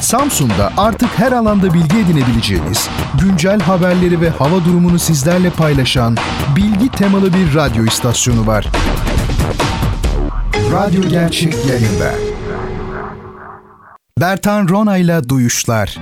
[0.00, 2.88] Samsun'da artık her alanda bilgi edinebileceğiniz,
[3.20, 6.16] güncel haberleri ve hava durumunu sizlerle paylaşan
[6.56, 8.66] bilgi temalı bir radyo istasyonu var.
[10.72, 12.14] Radyo Gerçek yayında.
[14.20, 15.98] Bertan Ronayla Duyuşlar.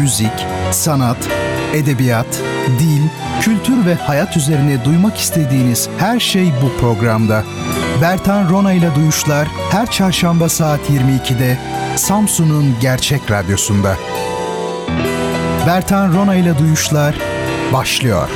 [0.00, 1.28] Müzik, sanat,
[1.74, 2.42] edebiyat,
[2.78, 3.02] dil,
[3.40, 7.44] kültür ve hayat üzerine duymak istediğiniz her şey bu programda.
[8.02, 11.58] Bertan Ronayla Duyuşlar her çarşamba saat 22'de
[11.96, 13.96] Samsun'un Gerçek Radyosu'nda.
[15.66, 17.14] Bertan Ronayla Duyuşlar
[17.72, 18.28] başlıyor.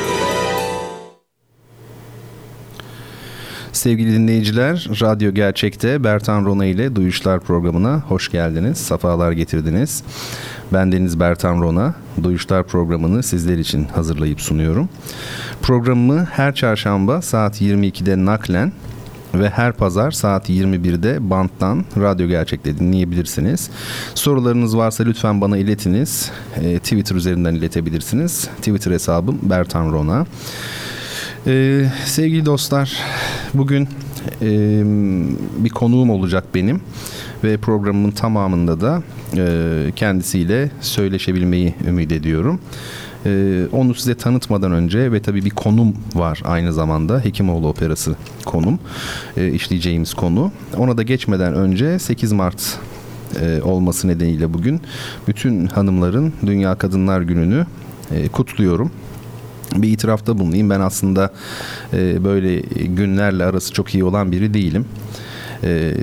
[3.73, 10.03] Sevgili dinleyiciler, Radyo Gerçek'te Bertan Rona ile Duyuşlar programına hoş geldiniz, safalar getirdiniz.
[10.73, 14.89] Ben Deniz Bertan Rona, Duyuşlar programını sizler için hazırlayıp sunuyorum.
[15.63, 18.73] Programımı her çarşamba saat 22'de naklen
[19.35, 23.71] ve her pazar saat 21'de banttan Radyo Gerçek'te dinleyebilirsiniz.
[24.15, 26.31] Sorularınız varsa lütfen bana iletiniz.
[26.63, 28.49] E, Twitter üzerinden iletebilirsiniz.
[28.57, 30.27] Twitter hesabım Bertan Rona.
[31.47, 32.93] Ee, sevgili dostlar,
[33.55, 33.89] bugün
[34.43, 34.83] e,
[35.65, 36.81] bir konuğum olacak benim
[37.45, 39.03] ve programımın tamamında da
[39.37, 42.61] e, kendisiyle söyleşebilmeyi ümit ediyorum.
[43.27, 48.79] E, onu size tanıtmadan önce ve tabii bir konum var aynı zamanda Hekimoğlu Operası konum
[49.37, 50.53] e, işleyeceğimiz konu.
[50.77, 52.79] Ona da geçmeden önce 8 Mart
[53.41, 54.81] e, olması nedeniyle bugün
[55.29, 57.67] bütün hanımların Dünya Kadınlar Günü'nü
[58.11, 58.91] e, kutluyorum
[59.77, 60.71] bir itirafta bulunayım.
[60.71, 61.33] Ben aslında
[61.93, 64.87] e, böyle günlerle arası çok iyi olan biri değilim.
[65.65, 65.95] E,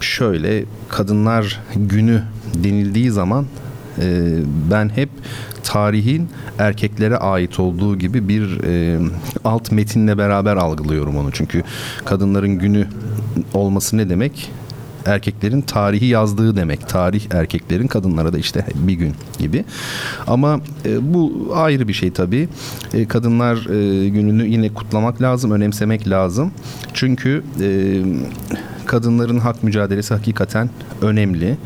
[0.00, 2.22] şöyle kadınlar günü
[2.54, 3.46] denildiği zaman
[3.98, 4.38] e,
[4.70, 5.08] ben hep
[5.62, 9.00] tarihin erkeklere ait olduğu gibi bir e,
[9.44, 11.32] alt metinle beraber algılıyorum onu.
[11.32, 11.62] Çünkü
[12.04, 12.86] kadınların günü
[13.54, 14.50] olması ne demek?
[15.06, 16.88] erkeklerin tarihi yazdığı demek.
[16.88, 19.64] Tarih erkeklerin kadınlara da işte bir gün gibi.
[20.26, 22.48] Ama e, bu ayrı bir şey tabii.
[22.94, 26.52] E, kadınlar e, gününü yine kutlamak lazım, önemsemek lazım.
[26.94, 28.02] Çünkü e,
[28.92, 30.70] kadınların hak mücadelesi hakikaten
[31.02, 31.56] önemli.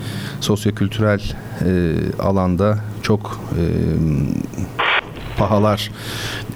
[0.41, 1.20] Sosyokültürel
[1.64, 3.62] e, alanda çok e,
[5.38, 5.91] pahalar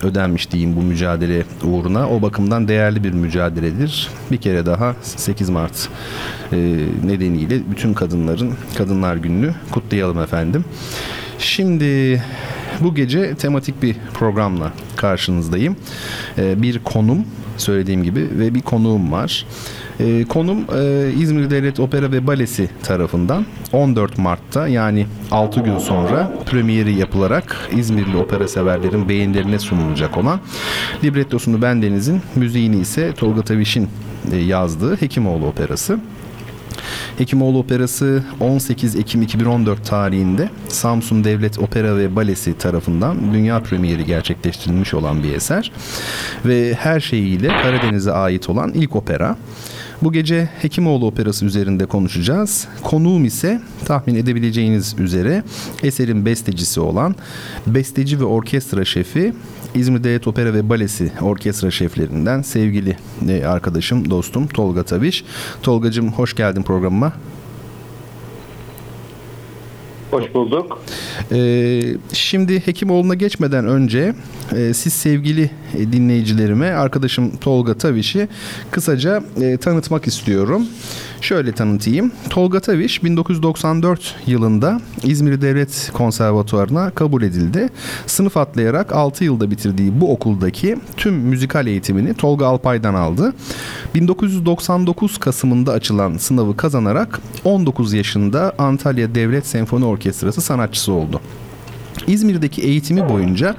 [0.03, 2.11] ödenmiş diyeyim bu mücadele uğruna.
[2.11, 4.09] O bakımdan değerli bir mücadeledir.
[4.31, 5.89] Bir kere daha 8 Mart
[6.53, 6.57] e,
[7.05, 10.65] nedeniyle bütün kadınların Kadınlar Günü'nü kutlayalım efendim.
[11.39, 12.23] Şimdi
[12.81, 15.77] bu gece tematik bir programla karşınızdayım.
[16.39, 17.25] E, bir konum
[17.57, 19.45] söylediğim gibi ve bir konuğum var.
[20.01, 26.33] E, konum e, İzmir Devlet Opera ve Balesi tarafından 14 Mart'ta yani 6 gün sonra
[26.47, 30.41] premieri yapılarak İzmirli opera severlerin beğenilerine sunulacak olan
[31.05, 33.89] librettosunu bendenizin müziğini ise Tolga Taviş'in
[34.33, 35.99] e, yazdığı Hekimoğlu Operası.
[37.19, 44.95] Hekimoğlu Operası 18 Ekim 2014 tarihinde Samsun Devlet Opera ve Balesi tarafından dünya premieri gerçekleştirilmiş
[44.95, 45.73] olan bir eser
[46.45, 49.37] ve her şeyiyle Karadeniz'e ait olan ilk opera.
[50.03, 52.69] Bu gece Hekimoğlu Operası üzerinde konuşacağız.
[52.83, 55.43] Konuğum ise tahmin edebileceğiniz üzere
[55.83, 57.15] eserin bestecisi olan
[57.67, 59.35] besteci ve orkestra şefi
[59.75, 62.97] İzmir Devlet Opera ve Balesi orkestra şeflerinden sevgili
[63.29, 65.25] e, arkadaşım, dostum Tolga Tabiş.
[65.63, 67.13] Tolgacığım hoş geldin programıma.
[70.11, 70.83] Hoş bulduk.
[71.33, 71.83] Ee,
[72.13, 74.15] şimdi Hekimoğlu'na geçmeden önce
[74.57, 78.29] e, siz sevgili e, dinleyicilerime arkadaşım Tolga Taviş'i
[78.71, 80.67] kısaca e, tanıtmak istiyorum.
[81.21, 82.13] Şöyle tanıtayım.
[82.31, 87.69] Tolga Taviş 1994 yılında İzmir Devlet Konservatuvarı'na kabul edildi.
[88.07, 93.35] Sınıf atlayarak 6 yılda bitirdiği bu okuldaki tüm müzikal eğitimini Tolga Alpay'dan aldı.
[93.95, 101.21] 1999 Kasım'ında açılan sınavı kazanarak 19 yaşında Antalya Devlet Senfoni Orkestrası sanatçısı oldu.
[102.07, 103.57] İzmir'deki eğitimi boyunca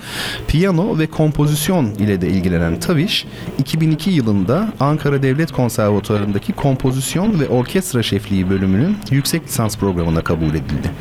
[0.48, 3.26] piyano ve kompozisyon ile de ilgilenen Taviş,
[3.60, 10.92] 2002 yılında Ankara Devlet Konservatuvarı'ndaki kompozisyon ve orkestra şefliği bölümünün yüksek lisans programına kabul edildi.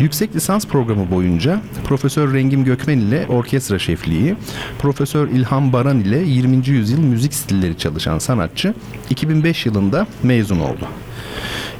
[0.00, 4.36] Yüksek lisans programı boyunca Profesör Rengim Gökmen ile orkestra şefliği,
[4.78, 6.68] Profesör İlham Baran ile 20.
[6.68, 8.74] yüzyıl müzik stilleri çalışan sanatçı
[9.10, 10.88] 2005 yılında mezun oldu.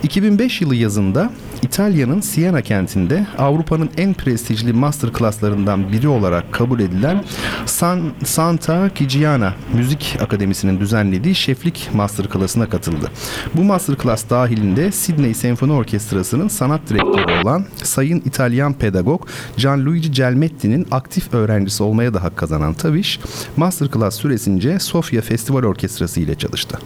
[0.02, 1.30] 2005 yılı yazında
[1.62, 7.24] İtalya'nın Siena kentinde Avrupa'nın en prestijli master klaslarından biri olarak kabul edilen
[7.66, 13.10] San, Santa Chigiana Müzik Akademisi'nin düzenlediği şeflik master klasına katıldı.
[13.54, 20.86] Bu master class dahilinde Sydney Senfoni Orkestrası'nın sanat direktörü olan Sayın İtalyan pedagog Gianluigi Gelmetti'nin
[20.90, 23.20] aktif öğrencisi olmaya da hak kazanan Taviş,
[23.56, 26.78] master class süresince Sofia Festival Orkestrası ile çalıştı.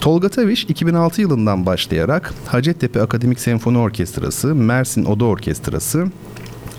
[0.00, 6.06] Tolga Taviş 2006 yılından başlayarak Hacettepe Akademik Senfoni Orkestrası Orkestrası, Mersin Oda Orkestrası,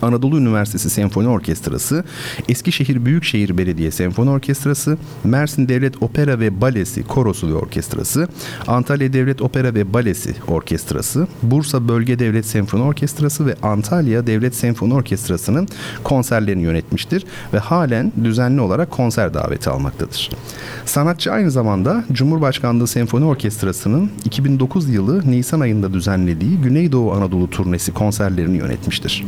[0.02, 2.04] Anadolu Üniversitesi Senfoni Orkestrası,
[2.48, 8.28] Eskişehir Büyükşehir Belediye Senfoni Orkestrası, Mersin Devlet Opera ve Balesi Korosu ve Orkestrası,
[8.66, 14.94] Antalya Devlet Opera ve Balesi Orkestrası, Bursa Bölge Devlet Senfoni Orkestrası ve Antalya Devlet Senfoni
[14.94, 15.68] Orkestrası'nın
[16.04, 20.30] konserlerini yönetmiştir ve halen düzenli olarak konser daveti almaktadır.
[20.84, 28.56] Sanatçı aynı zamanda Cumhurbaşkanlığı Senfoni Orkestrası'nın 2009 yılı Nisan ayında düzenlediği Güneydoğu Anadolu turnesi konserlerini
[28.56, 29.24] yönetmiştir.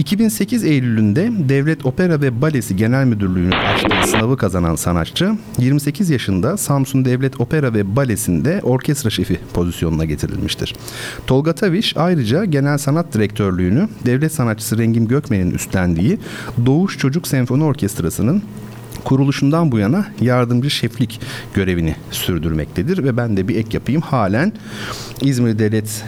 [0.00, 7.04] 2008 Eylül'ünde Devlet Opera ve Balesi Genel Müdürlüğü'nün açtığı sınavı kazanan sanatçı 28 yaşında Samsun
[7.04, 10.74] Devlet Opera ve Balesi'nde orkestra şefi pozisyonuna getirilmiştir.
[11.26, 16.18] Tolga Taviş ayrıca Genel Sanat Direktörlüğünü devlet sanatçısı Rengim Gökmen'in üstlendiği
[16.66, 18.42] Doğuş Çocuk Senfoni Orkestrası'nın
[19.04, 21.20] kuruluşundan bu yana yardımcı şeflik
[21.54, 24.00] görevini sürdürmektedir ve ben de bir ek yapayım.
[24.02, 24.52] Halen
[25.22, 26.04] İzmir Devlet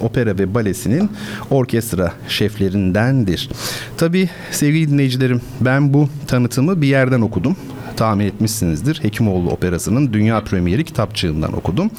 [0.00, 1.10] Opera ve Balesi'nin
[1.50, 3.50] orkestra şeflerindendir.
[3.96, 7.56] Tabii sevgili dinleyicilerim ben bu tanıtımı bir yerden okudum
[7.98, 9.02] tahmin etmişsinizdir.
[9.02, 11.90] Hekimoğlu Operası'nın dünya premieri kitapçığından okudum.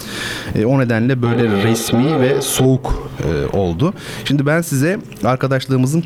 [0.55, 3.93] E, o nedenle böyle resmi ve soğuk e, oldu.
[4.25, 6.03] Şimdi ben size arkadaşlığımızın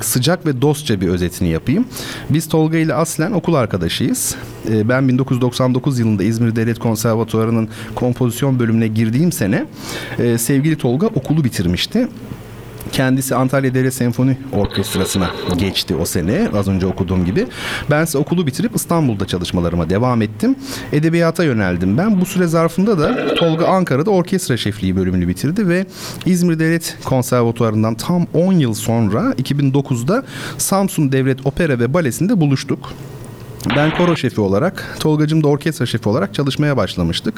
[0.00, 1.86] sıcak ve dostça bir özetini yapayım.
[2.30, 4.36] Biz Tolga ile aslen okul arkadaşıyız.
[4.70, 9.66] E, ben 1999 yılında İzmir Devlet Konservatuvarı'nın kompozisyon bölümüne girdiğim sene
[10.18, 12.08] e, sevgili Tolga okulu bitirmişti.
[12.92, 17.46] Kendisi Antalya Devlet Senfoni Orkestrası'na geçti o sene az önce okuduğum gibi.
[17.90, 20.56] Ben ise okulu bitirip İstanbul'da çalışmalarıma devam ettim.
[20.92, 22.20] Edebiyata yöneldim ben.
[22.20, 25.86] Bu süre zarfında da Tolga Ankara'da orkestra şefliği bölümünü bitirdi ve
[26.26, 30.24] İzmir Devlet Konservatuvarı'ndan tam 10 yıl sonra 2009'da
[30.58, 32.92] Samsun Devlet Opera ve Balesi'nde buluştuk.
[33.76, 37.34] Ben koro şefi olarak, Tolgacım da orkestra şefi olarak çalışmaya başlamıştık.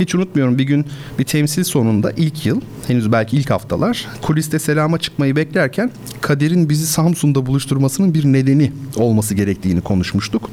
[0.00, 0.86] Hiç unutmuyorum bir gün
[1.18, 5.90] bir temsil sonunda ilk yıl, henüz belki ilk haftalar, kuliste selama çıkmayı beklerken
[6.20, 10.50] Kader'in bizi Samsun'da buluşturmasının bir nedeni olması gerektiğini konuşmuştuk.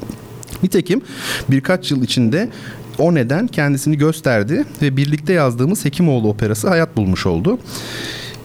[0.62, 1.00] Nitekim
[1.48, 2.48] birkaç yıl içinde
[2.98, 7.58] o neden kendisini gösterdi ve birlikte yazdığımız Hekimoğlu Operası hayat bulmuş oldu.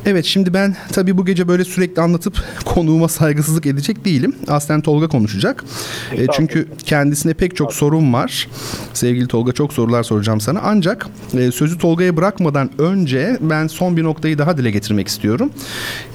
[0.06, 4.36] Evet şimdi ben tabii bu gece böyle sürekli anlatıp konuğuma saygısızlık edecek değilim.
[4.48, 5.64] Aslen Tolga konuşacak.
[6.12, 8.48] E, çünkü kendisine pek çok sorun var.
[8.94, 10.60] Sevgili Tolga çok sorular soracağım sana.
[10.64, 11.08] Ancak
[11.38, 15.50] e, sözü Tolga'ya bırakmadan önce ben son bir noktayı daha dile getirmek istiyorum.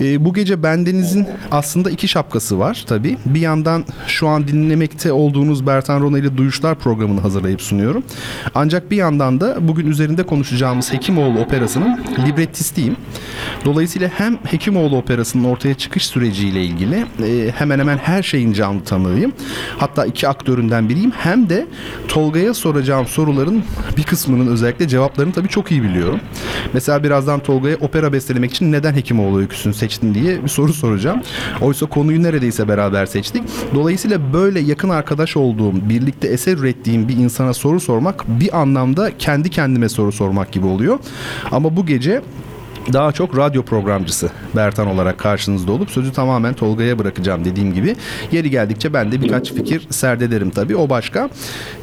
[0.00, 3.18] E, bu gece bendenizin aslında iki şapkası var tabii.
[3.26, 8.02] Bir yandan şu an dinlemekte olduğunuz Bertan Rona ile Duyuşlar programını hazırlayıp sunuyorum.
[8.54, 12.96] Ancak bir yandan da bugün üzerinde konuşacağımız Hekimoğlu Operası'nın librettistiyim.
[13.64, 18.84] Dolayısıyla Dolayısıyla hem Hekimoğlu Operası'nın ortaya çıkış süreciyle ilgili e, hemen hemen her şeyin canlı
[18.84, 19.32] tanığıyım.
[19.78, 21.10] Hatta iki aktöründen biriyim.
[21.10, 21.66] Hem de
[22.08, 23.62] Tolga'ya soracağım soruların
[23.96, 26.20] bir kısmının özellikle cevaplarını tabii çok iyi biliyorum.
[26.72, 31.22] Mesela birazdan Tolga'ya opera bestelemek için neden Hekimoğlu öyküsünü seçtin diye bir soru soracağım.
[31.60, 33.42] Oysa konuyu neredeyse beraber seçtik.
[33.74, 39.50] Dolayısıyla böyle yakın arkadaş olduğum, birlikte eser ürettiğim bir insana soru sormak bir anlamda kendi
[39.50, 40.98] kendime soru sormak gibi oluyor.
[41.50, 42.22] Ama bu gece
[42.92, 47.96] daha çok radyo programcısı Bertan olarak karşınızda olup sözü tamamen Tolga'ya bırakacağım dediğim gibi.
[48.32, 51.28] Yeri geldikçe ben de birkaç fikir serdederim tabii o başka.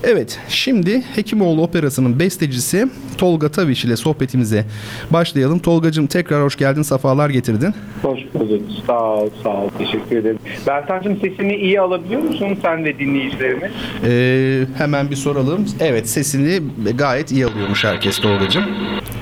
[0.03, 2.87] Evet şimdi Hekimoğlu Operası'nın bestecisi
[3.17, 4.65] Tolga Taviş ile sohbetimize
[5.11, 5.59] başlayalım.
[5.59, 7.73] Tolgacığım tekrar hoş geldin, safalar getirdin.
[8.01, 8.61] Hoş bulduk.
[8.87, 9.69] Sağ ol, sağ ol.
[9.77, 10.39] Teşekkür ederim.
[10.67, 13.71] Bertancığım sesini iyi alabiliyor musun sen ve dinleyicilerimiz?
[14.05, 15.65] Ee, hemen bir soralım.
[15.79, 16.59] Evet sesini
[16.97, 18.65] gayet iyi alıyormuş herkes Tolgacığım.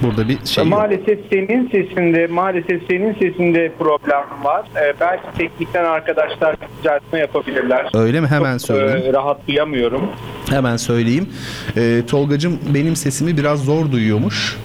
[0.03, 1.17] Burada bir şey Maalesef yok.
[1.31, 4.65] senin sesinde maalesef senin sesinde problem var.
[4.75, 7.89] Ee, belki teknikten arkadaşlar düzeltme yapabilirler.
[7.93, 8.27] Öyle mi?
[8.27, 9.09] Hemen söyleyeyim.
[9.09, 10.09] E, rahat duyamıyorum.
[10.49, 11.29] Hemen söyleyeyim.
[11.77, 14.57] E, Tolgacım benim sesimi biraz zor duyuyormuş.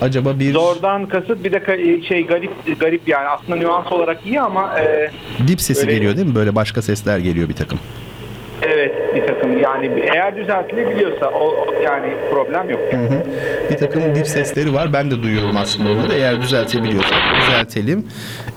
[0.00, 4.80] Acaba bir zordan kasıt bir de şey garip garip yani aslında nüans olarak iyi ama
[4.80, 5.10] e,
[5.48, 5.94] dip sesi öyle...
[5.94, 6.34] geliyor değil mi?
[6.34, 7.78] Böyle başka sesler geliyor bir takım.
[8.62, 12.80] Evet bir takım yani eğer düzeltilebiliyorsa o yani problem yok.
[12.90, 13.22] Hı hı.
[13.70, 18.06] Bir takım dip sesleri var ben de duyuyorum aslında onları eğer düzeltebiliyorsak düzeltelim.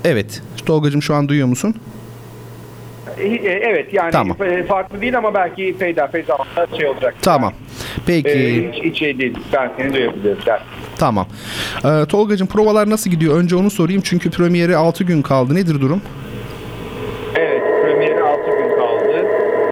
[0.05, 1.75] Evet Tolgacığım şu an duyuyor musun?
[3.19, 4.37] E, evet yani tamam.
[4.67, 7.15] farklı değil ama belki peyderpey zamanla şey olacak.
[7.21, 7.53] Tamam.
[8.07, 8.29] Peki.
[8.29, 9.37] Ee, hiç, hiç şey değil.
[9.53, 10.37] Ben seni duyabilirim.
[10.97, 11.27] Tamam.
[11.85, 13.37] Ee, Tolgacığım provalar nasıl gidiyor?
[13.37, 15.55] Önce onu sorayım çünkü premieri 6 gün kaldı.
[15.55, 16.01] Nedir durum?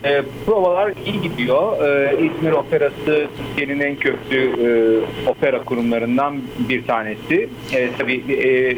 [0.07, 0.23] E,
[0.67, 1.87] provalar iyi gidiyor.
[1.87, 7.49] E, İzmir Operası Türkiye'nin en köklü e, opera kurumlarından bir tanesi.
[7.73, 8.69] E, tabii e,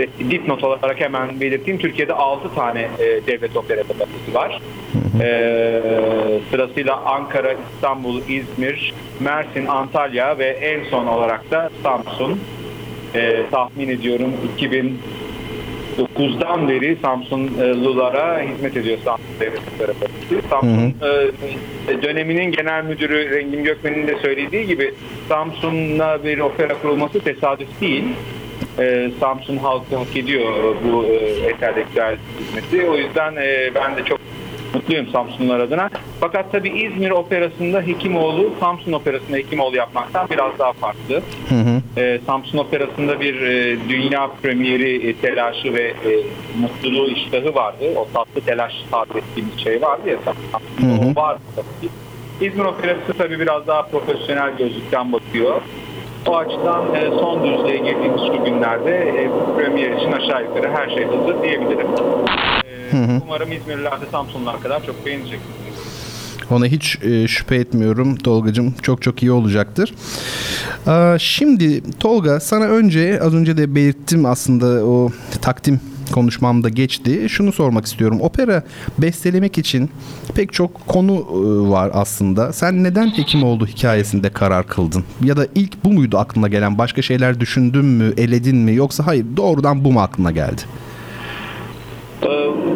[0.00, 1.80] e dipnot olarak hemen belirteyim.
[1.80, 4.60] Türkiye'de 6 tane e, devlet opera kapasitesi var.
[5.20, 5.82] E,
[6.50, 12.40] sırasıyla Ankara, İstanbul, İzmir, Mersin, Antalya ve en son olarak da Samsun.
[13.14, 14.32] e, tahmin ediyorum
[15.98, 20.48] 2009'dan beri Samsunlulara hizmet ediyor Samsun Devlet Balesi.
[20.50, 20.94] Samsun
[21.88, 24.94] e, döneminin genel müdürü Rengin Gökmen'in de söylediği gibi
[25.28, 28.04] Samsun'da bir opera kurulması tesadüf değil.
[28.78, 31.54] E, Samsun halkı hak ediyor bu e,
[32.40, 32.86] hizmeti.
[32.90, 34.18] O yüzden e, ben de çok
[34.74, 35.90] mutluyum Samsunlular adına.
[36.20, 41.22] Fakat tabii İzmir Operası'nda Hekimoğlu, Samsun Operası'nda Hekimoğlu yapmaktan biraz daha farklı.
[41.48, 42.00] Hı hı.
[42.00, 46.10] Ee, Samsun Operası'nda bir e, dünya premieri e, telaşı ve e,
[46.60, 47.84] mutluluğu iştahı vardı.
[47.96, 51.10] O tatlı telaş tabir ettiğimiz şey vardı ya Samsun'da Hı hı.
[51.10, 51.90] o vardı tabii.
[52.46, 55.60] İzmir Operası tabii biraz daha profesyonel gözlükten bakıyor.
[56.26, 60.88] O açıdan e, son düzlüğe girdiğimiz şu günlerde e, bu premier için aşağı yukarı her
[60.94, 61.86] şey hazır diyebilirim.
[62.92, 65.40] E, Umarım İzmirliler de Samsunlular kadar çok beğenecek.
[66.50, 68.74] Ona hiç e, şüphe etmiyorum Tolgacığım.
[68.82, 69.94] Çok çok iyi olacaktır.
[70.86, 75.10] Aa, şimdi Tolga sana önce az önce de belirttim aslında o
[75.42, 75.80] takdim
[76.12, 77.26] konuşmamda geçti.
[77.28, 78.20] Şunu sormak istiyorum.
[78.20, 78.62] Opera
[78.98, 79.90] bestelemek için
[80.34, 82.52] pek çok konu e, var aslında.
[82.52, 85.04] Sen neden Hekimoğlu hikayesinde karar kıldın?
[85.24, 86.78] Ya da ilk bu muydu aklına gelen?
[86.78, 88.74] Başka şeyler düşündün mü, eledin mi?
[88.74, 90.62] Yoksa hayır doğrudan bu mu aklına geldi?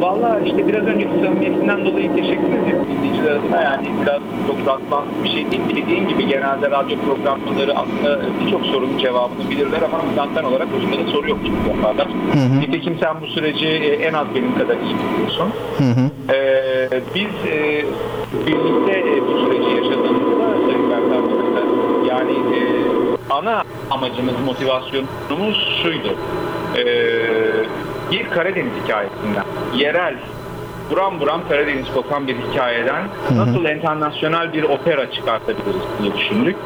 [0.08, 3.62] Valla işte biraz önceki samimiyetinden dolayı teşekkür ederim dinleyiciler adına.
[3.62, 5.62] Yani biraz çok rastlansız bir şey değil.
[5.76, 11.10] Dediğin gibi genelde radyo programcıları aslında birçok sorunun cevabını bilirler ama zaten olarak özünde de
[11.12, 12.08] soru yok çünkü yaparlar.
[12.60, 15.48] Nitekim sen bu süreci e, en az benim kadar iyi biliyorsun.
[15.78, 16.34] Hı hı.
[16.34, 17.84] Ee, biz e,
[18.46, 21.22] birlikte e, bu süreci yaşadığımızda Sayın Bertan
[22.08, 22.60] yani e,
[23.30, 26.08] ana amacımız, motivasyonumuz şuydu.
[26.76, 26.82] Ee,
[28.10, 30.14] bir Karadeniz hikayesinden, yerel,
[30.90, 33.02] buram buram Karadeniz kokan bir hikayeden
[33.36, 36.56] nasıl internasyonel bir opera çıkartabiliriz diye düşündük.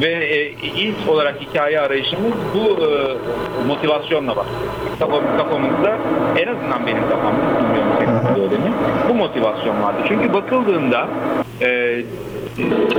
[0.00, 3.16] Ve e, ilk olarak hikaye arayışımız bu e,
[3.66, 4.46] motivasyonla var.
[4.98, 5.98] Kafam, kafamızda
[6.38, 8.72] en azından benim kafamda bilmiyorum senin öyle mi?
[9.08, 9.98] Bu motivasyon vardı.
[10.08, 11.08] Çünkü bakıldığında
[11.62, 12.00] e,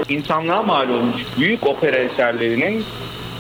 [0.10, 2.86] insanlığa mal olmuş büyük opera eserlerinin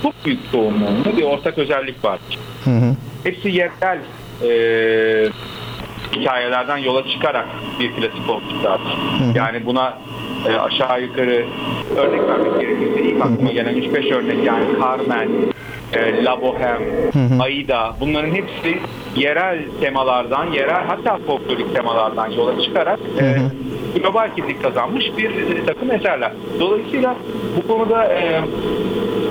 [0.03, 2.19] çok büyük çoğunluğunda bir ortak özellik var.
[2.63, 2.95] Hı hı.
[3.24, 4.00] Hepsi yerel
[4.43, 5.29] e,
[6.15, 7.45] hikayelerden yola çıkarak
[7.79, 8.79] bir klasik olmuşlar.
[9.36, 9.98] Yani buna
[10.50, 11.45] e, aşağı yukarı
[11.98, 15.29] örnek vermek gerekirse ilk aklıma gelen 3-5 örnek yani Carmen,
[15.93, 18.79] e, La Boheme, Aida bunların hepsi
[19.15, 23.38] yerel temalardan, yerel hatta folklorik temalardan yola çıkarak e,
[24.00, 26.31] global kimlik kazanmış bir takım eserler.
[26.60, 27.15] Dolayısıyla
[27.57, 28.41] bu konuda e,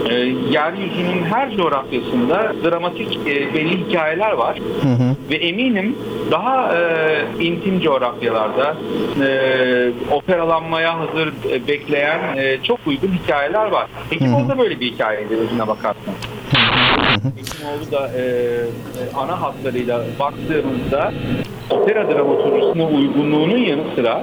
[0.09, 0.15] e,
[0.51, 4.59] yeryüzünün her coğrafyasında dramatik e, belli hikayeler var
[5.31, 5.97] ve eminim
[6.31, 8.77] daha e, intim coğrafyalarda
[9.25, 13.87] e, operalanmaya hazır e, bekleyen e, çok uygun hikayeler var.
[14.11, 16.15] Hekimoğlu da böyle bir hikayeydi özüne bakarsan.
[17.15, 18.23] Hekimoğlu da e,
[19.17, 21.13] ana hatlarıyla baktığımızda
[21.71, 24.23] opera dramaturjisine uygunluğunun yanı sıra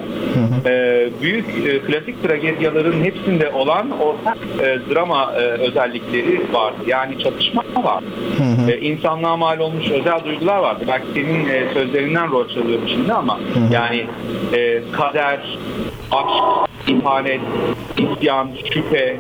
[0.66, 6.78] e, büyük e, klasik tragedyaların hepsinde olan ortak e, drama e, özellikleri vardı.
[6.88, 8.06] Yani çatışma vardı.
[8.70, 10.84] E, insanlığa mal olmuş özel duygular vardı.
[10.88, 13.40] Belki senin e, sözlerinden rol çalıyorum şimdi ama
[13.72, 14.06] yani
[14.54, 15.40] e, kader,
[16.12, 17.42] aşk, ihanet,
[17.98, 19.18] isyan, şüphe,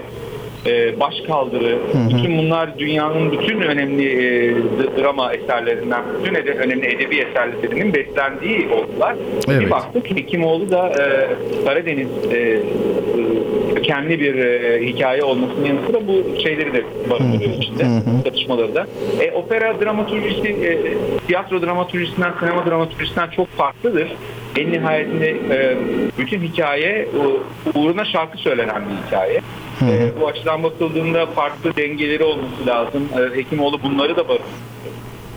[0.68, 1.78] e, başkaldırı,
[2.10, 4.56] bütün bunlar dünyanın bütün önemli e,
[5.02, 9.16] drama eserlerinden, bütün ede- önemli edebi eserlerinin beslendiği oldular.
[9.50, 9.62] Evet.
[9.62, 11.28] Bir baktık Hekimoğlu da e,
[11.66, 12.60] Karadeniz e, e,
[13.76, 17.84] kökenli bir e, hikaye olmasının yanı sıra bu şeyleri de barındırıyor içinde,
[18.26, 18.88] çatışmaları da.
[19.22, 20.78] E, opera dramaturjisi, e,
[21.28, 24.08] tiyatro dramaturjisinden, sinema dramaturjisinden çok farklıdır.
[24.58, 25.78] En nihayetinde e,
[26.18, 27.08] bütün hikaye
[27.76, 29.42] uğruna şarkı söylenen bir hikaye.
[29.82, 33.10] E, bu açıdan bakıldığında farklı dengeleri olması lazım.
[33.18, 34.68] E, Hekimoğlu bunları da barındırıyor.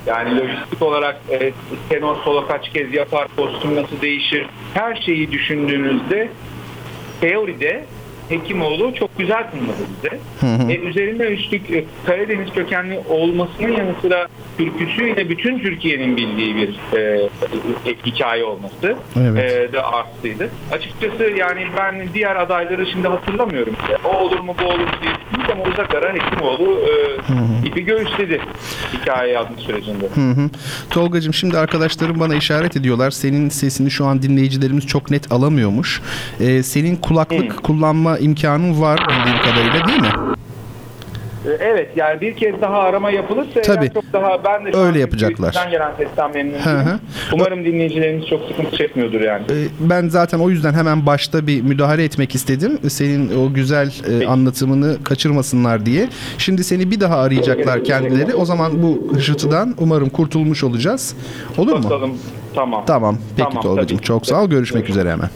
[0.06, 1.52] Yani lojistik olarak e,
[1.88, 6.28] tenor solo kaç kez yapar, kostüm nasıl değişir, her şeyi düşündüğünüzde
[7.20, 7.84] teoride
[8.30, 10.18] Hekimoğlu çok güzel tınladı bize.
[10.72, 17.00] E, üzerine üstlük e, Karadeniz kökenli olmasının yanı sıra türküsüyle bütün Türkiye'nin bildiği bir e,
[17.00, 19.52] e, hikaye olması Evet.
[19.52, 20.50] e, de arttıydı.
[20.72, 23.74] Açıkçası yani ben diğer adayları şimdi hatırlamıyorum.
[24.04, 28.40] O olur mu bu olur mu diye düşündük ama uzak ara Hekimoğlu e, ipi göğüsledi
[28.92, 30.04] hikaye yazma sürecinde.
[30.14, 30.50] Hı hı.
[30.90, 33.10] Tolgacığım şimdi arkadaşlarım bana işaret ediyorlar.
[33.10, 36.02] Senin sesini şu an dinleyicilerimiz çok net alamıyormuş.
[36.40, 40.12] Ee, senin kulaklık kullanma imkanın var bildiğim kadarıyla değil mi?
[41.46, 43.90] E, evet yani bir kez daha arama yapılırsa Tabii.
[43.94, 45.68] çok daha ben de öyle yapacaklar.
[45.70, 46.60] Gelen sesten memnunum.
[46.60, 46.98] Hı hı.
[47.32, 49.42] Umarım dinleyicileriniz çok sıkıntı çekmiyordur yani.
[49.50, 52.78] Ee, Ben zaten o yüzden hemen başta bir müdahale etmek istedim.
[52.88, 56.08] Senin o güzel e, anlatımını kaçırmasınlar diye.
[56.38, 58.34] Şimdi seni bir daha arayacaklar kendileri.
[58.34, 61.16] O zaman bu hışırtıdan umarım kurtulmuş olacağız.
[61.58, 61.84] Olur mu?
[61.84, 62.18] Bakalım.
[62.54, 62.84] Tamam.
[62.86, 63.18] Tamam.
[63.36, 63.98] Peki Tamam, Tolga'cığım.
[63.98, 64.48] Çok sağ ol.
[64.50, 65.28] Görüşmek üzere hemen.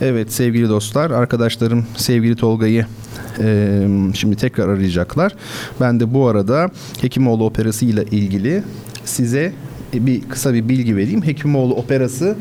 [0.00, 2.86] Evet sevgili dostlar, arkadaşlarım sevgili Tolga'yı
[3.40, 5.34] e, şimdi tekrar arayacaklar.
[5.80, 8.62] Ben de bu arada Hekimoğlu Operası ile ilgili
[9.04, 9.52] size
[9.94, 11.26] bir kısa bir bilgi vereyim.
[11.26, 12.36] Hekimoğlu Operası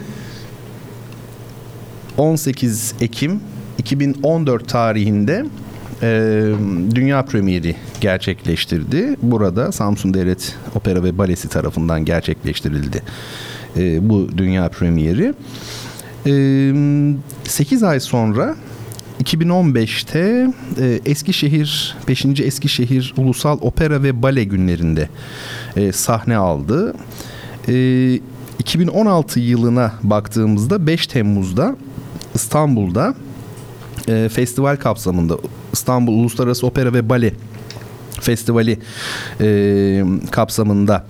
[2.17, 3.41] 18 Ekim
[3.77, 5.45] 2014 tarihinde
[6.01, 6.41] e,
[6.95, 9.15] dünya premieri gerçekleştirdi.
[9.21, 13.03] Burada Samsun Devlet Opera ve Balesi tarafından gerçekleştirildi
[13.77, 15.33] e, bu dünya premieri.
[16.29, 16.74] E,
[17.43, 18.55] 8 ay sonra
[19.24, 20.48] 2015'te
[20.79, 22.25] e, Eskişehir 5.
[22.25, 25.09] Eskişehir Ulusal Opera ve Bale günlerinde
[25.91, 26.93] sahne aldı.
[27.67, 28.19] E,
[28.59, 31.75] 2016 yılına baktığımızda 5 Temmuz'da
[32.36, 33.15] İstanbul'da
[34.29, 35.38] festival kapsamında
[35.74, 37.33] İstanbul Uluslararası Opera ve Bale
[38.21, 38.79] Festivali
[39.41, 41.05] e, kapsamında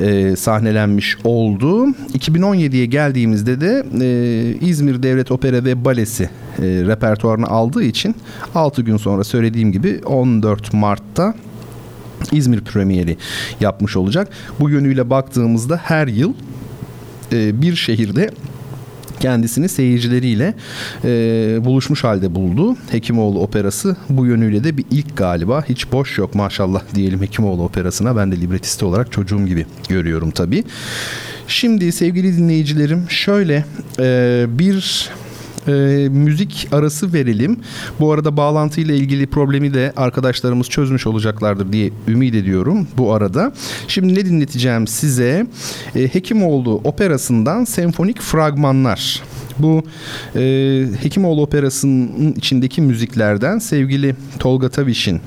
[0.00, 1.86] e, sahnelenmiş oldu.
[2.18, 8.14] 2017'ye geldiğimizde de e, İzmir Devlet Opera ve Balesi e, repertuarını aldığı için
[8.54, 11.34] 6 gün sonra söylediğim gibi 14 Mart'ta
[12.32, 13.16] İzmir premieri
[13.60, 14.28] yapmış olacak.
[14.60, 16.32] Bu yönüyle baktığımızda her yıl
[17.32, 18.30] e, bir şehirde
[19.20, 20.54] kendisini seyircileriyle
[21.04, 21.08] e,
[21.64, 22.76] buluşmuş halde buldu.
[22.90, 25.64] Hekimoğlu Operası bu yönüyle de bir ilk galiba.
[25.68, 28.16] Hiç boş yok maşallah diyelim Hekimoğlu Operası'na.
[28.16, 30.64] Ben de libretisti olarak çocuğum gibi görüyorum tabii.
[31.48, 33.64] Şimdi sevgili dinleyicilerim şöyle
[33.98, 35.10] e, bir
[35.70, 37.56] e, müzik arası verelim.
[38.00, 43.52] Bu arada bağlantıyla ilgili problemi de arkadaşlarımız çözmüş olacaklardır diye ümit ediyorum bu arada.
[43.88, 45.46] Şimdi ne dinleteceğim size?
[45.96, 49.22] E, Hekimoğlu operasından senfonik fragmanlar.
[49.58, 49.82] Bu
[50.36, 50.42] e,
[51.02, 55.20] Hekimoğlu operasının içindeki müziklerden sevgili Tolga Taviş'in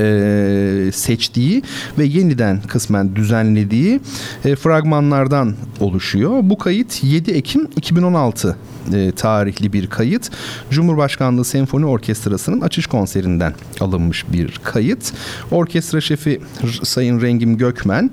[0.00, 1.62] e, seçtiği
[1.98, 4.00] ve yeniden kısmen düzenlediği
[4.44, 6.40] e, fragmanlardan oluşuyor.
[6.42, 8.56] Bu kayıt 7 Ekim 2016
[8.94, 10.30] e, tarihli bir kayıt.
[10.70, 15.12] Cumhurbaşkanlığı Senfoni Orkestrası'nın açış konserinden alınmış bir kayıt.
[15.50, 16.40] Orkestra şefi
[16.82, 18.10] Sayın Rengim Gökmen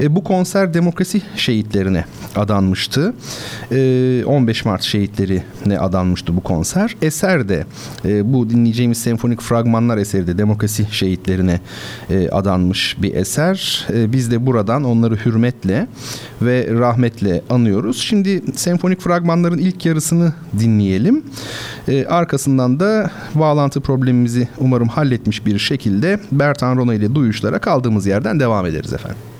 [0.00, 2.04] e, bu konser demokrasi şehitlerine
[2.36, 3.14] adanmıştı.
[3.72, 6.96] E, 15 Mart şehitlerine adanmıştı bu konser.
[7.02, 7.66] Eser de
[8.04, 11.11] e, bu dinleyeceğimiz senfonik fragmanlar eseri de demokrasi şehitlerine
[12.10, 13.86] e, adanmış bir eser.
[13.92, 15.86] E, biz de buradan onları hürmetle
[16.42, 17.98] ve rahmetle anıyoruz.
[17.98, 21.24] Şimdi senfonik fragmanların ilk yarısını dinleyelim.
[21.88, 28.40] E, arkasından da bağlantı problemimizi umarım halletmiş bir şekilde Bertan Rona ile duyuşlara kaldığımız yerden
[28.40, 29.31] devam ederiz efendim.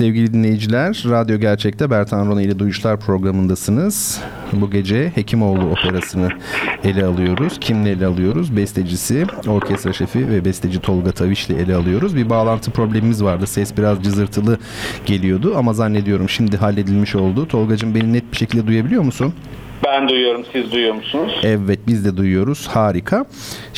[0.00, 1.04] Sevgili dinleyiciler.
[1.10, 4.20] Radyo Gerçek'te Bertan Rona ile Duyuşlar programındasınız.
[4.52, 6.28] Bu gece Hekimoğlu operasını
[6.84, 7.58] ele alıyoruz.
[7.60, 8.56] Kimle ele alıyoruz?
[8.56, 12.16] Bestecisi, orkestra şefi ve besteci Tolga Taviş ile ele alıyoruz.
[12.16, 13.46] Bir bağlantı problemimiz vardı.
[13.46, 14.58] Ses biraz cızırtılı
[15.06, 17.48] geliyordu ama zannediyorum şimdi halledilmiş oldu.
[17.48, 19.34] Tolgacığım beni net bir şekilde duyabiliyor musun?
[19.86, 20.44] Ben duyuyorum.
[20.52, 21.32] Siz duyuyor musunuz?
[21.42, 22.68] Evet biz de duyuyoruz.
[22.68, 23.26] Harika.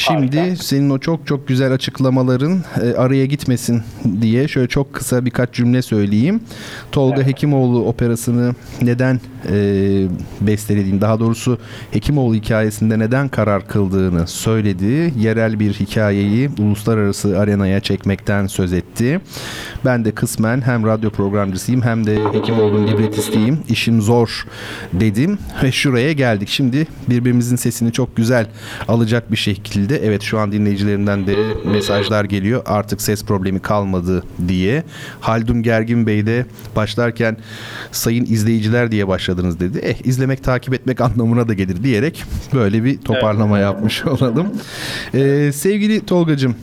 [0.02, 0.56] Şimdi Harika.
[0.62, 3.82] senin o çok çok güzel açıklamaların e, araya gitmesin
[4.20, 6.40] diye şöyle çok kısa birkaç cümle söyleyeyim.
[6.92, 7.26] Tolga evet.
[7.26, 10.06] Hekimoğlu operasını neden e,
[10.40, 11.58] bestelediğini, daha doğrusu
[11.90, 15.14] Hekimoğlu hikayesinde neden karar kıldığını söyledi.
[15.18, 19.20] Yerel bir hikayeyi uluslararası arenaya çekmekten söz etti.
[19.84, 23.58] Ben de kısmen hem radyo programcısıyım hem de Hekimoğlu'nun libretistiyim.
[23.68, 24.46] İşim zor
[24.92, 26.48] dedim ve şuraya geldik.
[26.48, 28.46] Şimdi birbirimizin sesini çok güzel
[28.88, 32.62] alacak bir şekilde evet şu an dinleyicilerinden de mesajlar geliyor.
[32.66, 34.84] Artık ses problemi kalmadı diye.
[35.20, 37.36] Haldun Gergin Bey de başlarken
[37.92, 39.78] sayın izleyiciler diye başladınız dedi.
[39.78, 42.24] Eh izlemek takip etmek anlamına da gelir diyerek
[42.54, 43.64] böyle bir toparlama evet.
[43.64, 44.46] yapmış olalım.
[45.14, 46.56] Ee, sevgili Tolgacığım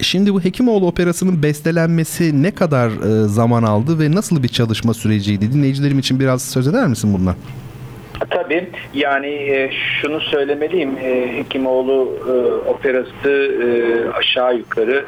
[0.00, 5.52] Şimdi bu Hekimoğlu operasının bestelenmesi ne kadar e, zaman aldı ve nasıl bir çalışma süreciydi?
[5.52, 7.36] Dinleyicilerim için biraz söz eder misin bundan?
[8.30, 12.32] Tabii yani e, şunu söylemeliyim e, Hekimoğlu e,
[12.70, 13.30] operası
[13.62, 13.68] e,
[14.10, 15.04] aşağı yukarı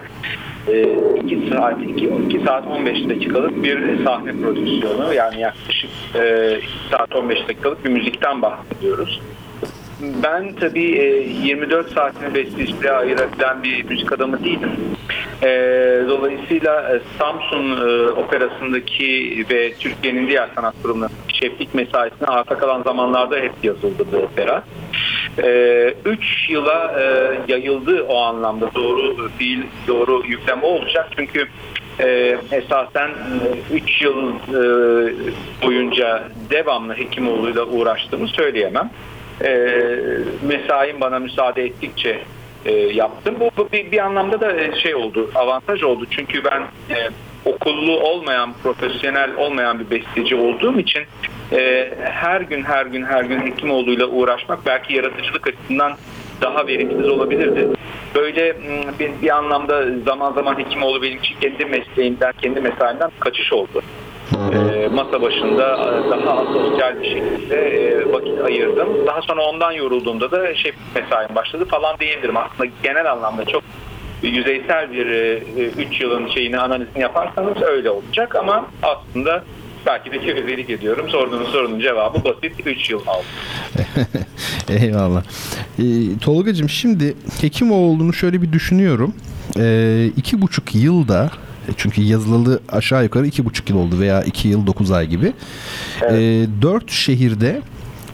[0.67, 6.69] 2 e, saat 2, 2 saat 15 dakikalık bir sahne prodüksiyonu yani yaklaşık e, 2
[6.91, 9.21] saat 15 dakikalık bir müzikten bahsediyoruz.
[10.23, 10.81] Ben tabii
[11.43, 14.71] 24 e, saatini besteciliğe ayırabilen bir müzik adamı değilim.
[15.43, 15.49] E,
[16.09, 17.77] dolayısıyla e, Samsun
[18.11, 24.65] operasındaki ve Türkiye'nin diğer sanat kurumlarındaki şeflik mesaisine arta kalan zamanlarda hep yazıldı bu opera.
[26.05, 27.01] Üç yıla
[27.49, 31.09] yayıldı o anlamda doğru fiil, doğru yükleme olacak.
[31.17, 31.49] Çünkü
[32.01, 33.11] e, esasen
[33.73, 35.13] 3 yıl e,
[35.63, 38.91] boyunca devamlı Hekimoğlu'yla uğraştığımı söyleyemem
[39.45, 39.51] e,
[40.43, 42.21] mesaim bana müsaade ettikçe
[42.65, 43.35] e, yaptım.
[43.41, 46.07] Bu, bu bir, bir anlamda da e, şey oldu, avantaj oldu.
[46.11, 46.61] Çünkü ben
[46.95, 47.11] e,
[47.45, 51.03] okullu olmayan, profesyonel olmayan bir besteci olduğum için
[51.53, 55.97] e, her gün her gün her gün Hekimoğlu'yla uğraşmak belki yaratıcılık açısından
[56.41, 57.69] daha verimsiz olabilirdi.
[58.15, 58.57] Böyle
[58.99, 63.83] bir, bir anlamda zaman zaman Hekimoğlu benim için kendi mesleğimden, kendi mesaimden kaçış oldu
[64.35, 68.89] e, masa başında e, daha sosyal bir şekilde e, vakit ayırdım.
[69.07, 72.37] Daha sonra ondan yorulduğumda da şey mesaim başladı falan diyebilirim.
[72.37, 73.63] Aslında genel anlamda çok
[74.23, 79.45] yüzeysel bir 3 e, yılın şeyini analizini yaparsanız öyle olacak ama aslında
[79.87, 81.09] belki de kevezelik ediyorum.
[81.09, 83.25] Sorduğunuz sorunun cevabı basit 3 yıl aldı.
[84.83, 85.23] Eyvallah.
[85.79, 89.15] Ee, Tolga'cığım şimdi Hekimoğlu'nu şöyle bir düşünüyorum.
[89.59, 91.46] Ee, iki buçuk yılda e,
[91.77, 95.33] çünkü yazılalı aşağı yukarı iki buçuk yıl oldu veya iki yıl dokuz ay gibi.
[96.03, 96.13] Evet.
[96.13, 97.63] E, dört şehirde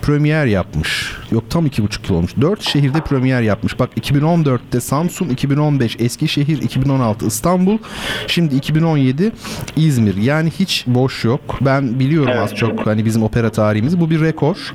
[0.02, 1.16] premier yapmış.
[1.30, 2.32] Yok tam iki buçuk yıl olmuş.
[2.40, 3.78] Dört şehirde premier yapmış.
[3.78, 7.78] Bak 2014'te Samsun, 2015 Eskişehir, 2016 İstanbul,
[8.26, 9.32] şimdi 2017
[9.76, 10.16] İzmir.
[10.16, 11.40] Yani hiç boş yok.
[11.60, 12.42] Ben biliyorum evet.
[12.42, 14.00] az çok hani bizim opera tarihimizi.
[14.00, 14.74] Bu bir rekor.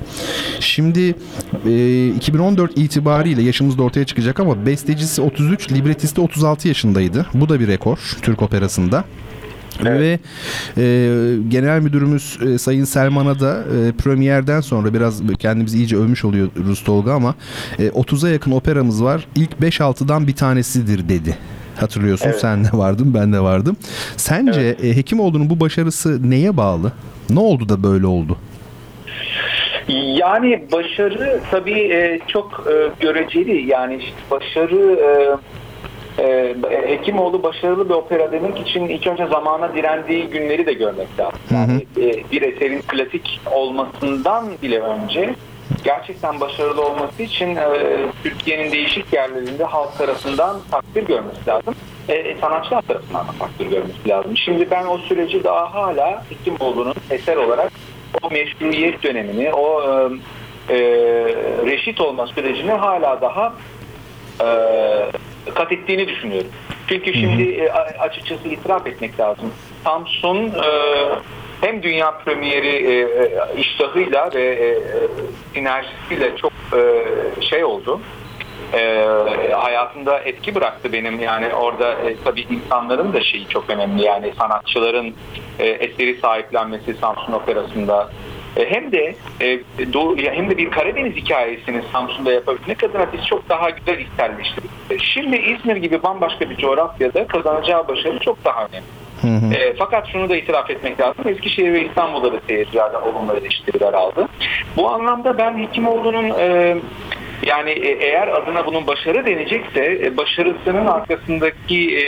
[0.60, 1.16] Şimdi
[1.66, 7.26] e, 2014 itibariyle yaşımız da ortaya çıkacak ama bestecisi 33, libretisti 36 yaşındaydı.
[7.34, 9.04] Bu da bir rekor Türk operasında.
[9.86, 10.00] Evet.
[10.00, 10.20] Ve
[10.78, 10.86] e,
[11.48, 17.14] genel müdürümüz e, Sayın Selman'a da e, premierden sonra biraz kendimizi iyice övmüş oluyoruz Tolga
[17.14, 17.36] ama
[17.80, 19.28] e, 30'a yakın operamız var.
[19.36, 21.38] İlk 5-6'dan bir tanesidir dedi.
[21.76, 22.40] Hatırlıyorsun evet.
[22.40, 23.78] sen de vardın ben de vardım.
[24.18, 24.84] Sence evet.
[24.84, 26.92] e, Hekimoğlu'nun bu başarısı neye bağlı?
[27.30, 28.38] Ne oldu da böyle oldu?
[29.88, 33.70] Yani başarı tabii e, çok e, göreceli.
[33.70, 35.38] Yani işte başarı e,
[36.20, 36.56] e,
[36.88, 41.40] Hekimoğlu başarılı bir opera demek için ilk önce zamana direndiği günleri de görmek lazım.
[41.52, 45.36] Yani e, bir eserin klasik olmasından bile önce
[45.84, 47.66] gerçekten başarılı olması için e,
[48.24, 51.76] Türkiye'nin değişik yerlerinde halk tarafından takdir görmesi lazım.
[52.10, 54.38] E, sanatçılar tarafından da takdir görmesi lazım.
[54.38, 57.72] Şimdi ben o süreci daha hala Hekimoğlu'nun eser olarak
[58.22, 60.10] o meşruiyet dönemini, o e,
[60.70, 60.80] e,
[61.66, 63.54] reşit olma sürecini hala daha
[64.42, 64.48] e,
[65.56, 66.52] kat ettiğini düşünüyorum.
[66.88, 69.54] Çünkü şimdi e, açıkçası itiraf etmek lazım.
[69.84, 70.70] Samsung e,
[71.62, 74.78] hem dünya premieri e, iştahıyla ve
[75.54, 76.52] sinerjisiyle çok
[77.42, 78.02] şey oldu.
[79.52, 85.14] hayatımda etki bıraktı benim yani orada tabii insanların da şeyi çok önemli yani sanatçıların
[85.60, 89.60] eseri sahiplenmesi Samsun Operası'nda E, hem de e,
[89.94, 94.72] Doğu, hem de bir Karadeniz hikayesini Samsun'da yapabilmek adına biz çok daha güzel içselleştirdik.
[94.90, 98.88] E, şimdi İzmir gibi bambaşka bir coğrafyada kazanacağı başarı çok daha önemli.
[99.22, 99.54] Hı hı.
[99.54, 101.28] E, fakat şunu da itiraf etmek lazım.
[101.28, 104.28] Eskişehir ve İstanbul'da da seyircilerden olumlu eleştiriler aldı.
[104.78, 106.78] Bu anlamda ben Hekimoğlu'nun e,
[107.44, 112.04] yani e, eğer adına bunun başarı denecekse e, başarısının arkasındaki e,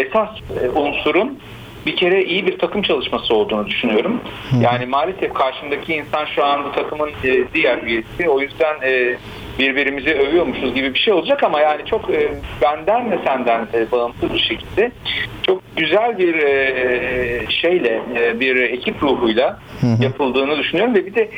[0.00, 0.30] esas
[0.74, 1.38] unsurun
[1.86, 4.20] bir kere iyi bir takım çalışması olduğunu düşünüyorum.
[4.60, 7.10] Yani maalesef karşımdaki insan şu an bu takımın
[7.54, 8.28] diğer üyesi.
[8.28, 8.76] O yüzden
[9.58, 12.10] birbirimizi övüyormuşuz gibi bir şey olacak ama yani çok
[12.62, 14.92] benden ve senden bağımsız bir şekilde
[15.42, 16.34] çok güzel bir
[17.50, 18.00] şeyle
[18.40, 19.60] bir ekip ruhuyla
[20.00, 21.30] yapıldığını düşünüyorum ve bir de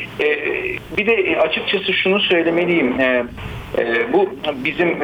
[0.97, 2.95] bir de açıkçası şunu söylemeliyim.
[4.13, 4.31] bu
[4.65, 5.01] bizim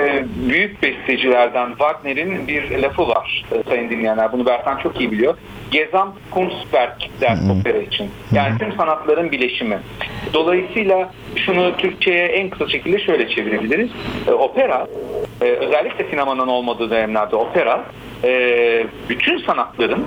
[0.49, 4.33] büyük bestecilerden Wagner'in bir lafı var sayın dinleyenler.
[4.33, 5.35] Bunu Bertan çok iyi biliyor.
[5.71, 8.11] Gesamt Kunstwerk der opera için.
[8.33, 9.79] Yani tüm sanatların bileşimi.
[10.35, 13.91] Dolayısıyla şunu Türkçe'ye en kısa şekilde şöyle çevirebiliriz.
[14.29, 14.87] opera
[15.41, 17.85] özellikle sinemanın olmadığı dönemlerde opera
[19.09, 20.07] bütün sanatların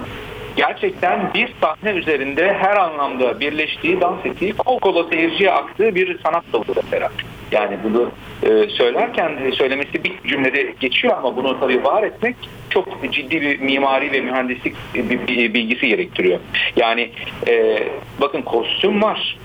[0.57, 6.43] gerçekten bir sahne üzerinde her anlamda birleştiği, dans ettiği, kol kola seyirciye aktığı bir sanat
[6.53, 7.09] dalıdır opera.
[7.51, 8.11] Yani bunu
[8.43, 12.35] e, söylerken e, söylemesi bir cümlede geçiyor ama bunu tabii var etmek
[12.69, 14.75] çok ciddi bir mimari ve mühendislik
[15.53, 16.39] bilgisi gerektiriyor.
[16.75, 17.09] Yani
[17.47, 17.83] e,
[18.21, 19.37] bakın kostüm var,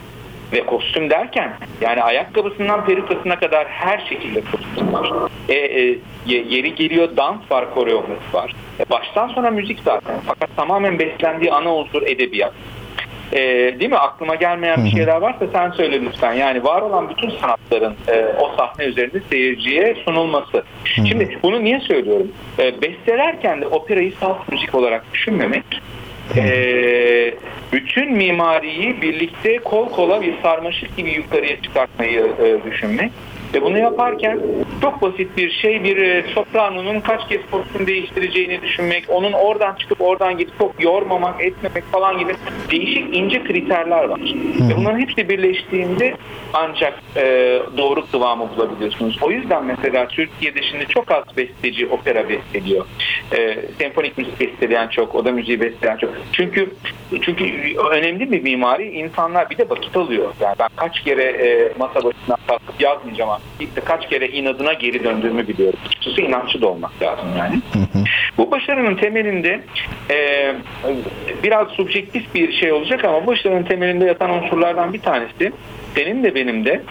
[0.52, 5.12] ve kostüm derken yani ayakkabısından perukasına kadar her şekilde kostüm var.
[5.48, 8.54] E, e, yeri geliyor dans var, koreografi var.
[8.80, 10.16] E, baştan sona müzik zaten.
[10.26, 12.52] Fakat tamamen beslendiği ana unsur edebiyat.
[13.32, 13.40] E,
[13.80, 13.98] değil mi?
[13.98, 16.32] Aklıma gelmeyen bir şeyler varsa sen söyle lütfen.
[16.32, 20.64] Yani var olan bütün sanatların e, o sahne üzerinde seyirciye sunulması.
[20.84, 22.32] Şimdi bunu niye söylüyorum?
[22.58, 25.64] E, bestelerken de operayı salt müzik olarak düşünmemek
[26.36, 27.34] e,
[27.72, 33.12] bütün mimariyi birlikte kol kola bir sarmaşık gibi yukarıya çıkartmayı e, düşünmek.
[33.54, 34.40] Ve bunu yaparken
[34.82, 40.00] çok basit bir şey bir e, sopranonun kaç kez kostüm değiştireceğini düşünmek, onun oradan çıkıp
[40.00, 42.32] oradan gidip çok yormamak, etmemek falan gibi
[42.70, 44.20] değişik ince kriterler var.
[44.20, 44.68] Hı.
[44.68, 46.14] Ve bunların hepsi birleştiğinde
[46.52, 47.22] ancak e,
[47.76, 49.18] doğru kıvamı bulabiliyorsunuz.
[49.22, 52.86] O yüzden mesela Türkiye'de şimdi çok az besteci opera besteliyor.
[53.36, 56.10] E, senfonik müzik besteleyen çok, oda müziği besteleyen çok.
[56.32, 56.70] Çünkü
[57.22, 57.44] çünkü
[57.90, 60.32] önemli bir mimari insanlar bir de vakit alıyor.
[60.40, 63.30] Yani ben kaç kere e, masa başına kalkıp yazmayacağım
[63.84, 65.78] kaç kere inadına geri döndüğümü biliyorum.
[65.86, 67.60] Açıkçası inançlı da olmak lazım yani.
[68.38, 69.60] Bu başarının temelinde
[70.10, 70.54] e,
[71.42, 75.52] biraz subjektif bir şey olacak ama başarının temelinde yatan unsurlardan bir tanesi
[75.94, 76.82] senin de benim de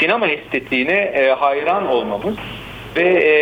[0.00, 2.36] sinema estetiğine e, hayran olmamız
[2.96, 3.32] ve e,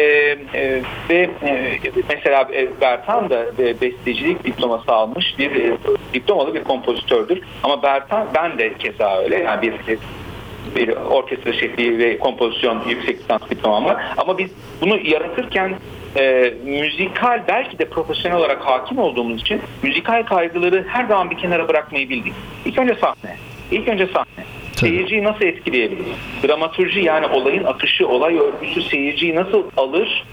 [0.61, 5.77] e, ve e, mesela e, Bertan da e, bestecilik diploması almış bir e,
[6.15, 7.41] diplomalı bir kompozitördür.
[7.63, 9.75] Ama Bertan ben de keza öyle yani bir
[10.77, 14.05] bir orkestra şefliği ve kompozisyon yüksek lisans diplomam var.
[14.17, 15.75] Ama biz bunu yaratırken
[16.17, 21.69] e, müzikal belki de profesyonel olarak hakim olduğumuz için müzikal kaygıları her zaman bir kenara
[21.69, 22.33] bırakmayı bildik.
[22.65, 23.37] İlk önce sahne.
[23.71, 24.45] İlk önce sahne.
[24.73, 26.05] Seyirciyi nasıl etkileyebilir?
[26.47, 30.25] Dramaturji yani olayın akışı, olay örgüsü seyirciyi nasıl alır,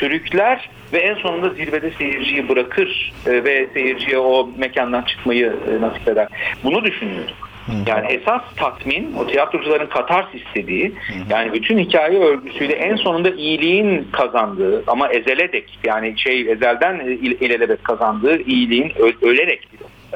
[0.00, 6.08] sürükler ve en sonunda zirvede seyirciyi bırakır e, ve seyirciye o mekandan çıkmayı e, nasip
[6.08, 6.28] eder.
[6.64, 7.51] Bunu düşünüyorduk.
[7.86, 10.92] Yani esas tatmin o tiyatrocuların katars istediği
[11.30, 17.00] yani bütün hikaye örgüsüyle en sonunda iyiliğin kazandığı ama ezele dek yani şey ezelden
[17.40, 19.68] ilelebet kazandığı iyiliğin ölerek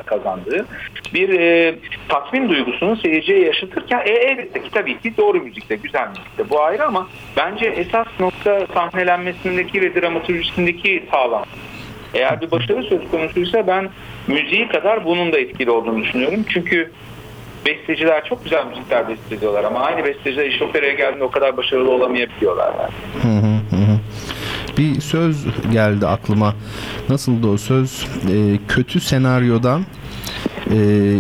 [0.07, 0.67] kazandığı
[1.15, 1.75] bir e,
[2.09, 6.85] tatmin duygusunu seyirciye yaşatırken e, elbette ki tabii ki doğru müzikte, güzel müzikte bu ayrı
[6.85, 11.45] ama bence esas nokta sahnelenmesindeki ve dramaturjisindeki sağlam.
[12.15, 13.89] Eğer bir başarı söz konusuysa ben
[14.27, 16.45] müziği kadar bunun da etkili olduğunu düşünüyorum.
[16.49, 16.93] Çünkü
[17.67, 22.73] besteciler çok güzel müzikler besteliyorlar ama aynı besteciler iş operaya geldiğinde o kadar başarılı olamayabiliyorlar.
[22.81, 22.93] Yani.
[23.23, 23.99] Hı hı hı.
[24.79, 26.55] Bir söz geldi aklıma.
[27.09, 28.07] Nasıldı o söz?
[28.31, 29.83] Ee, kötü senaryodan
[30.71, 30.77] e,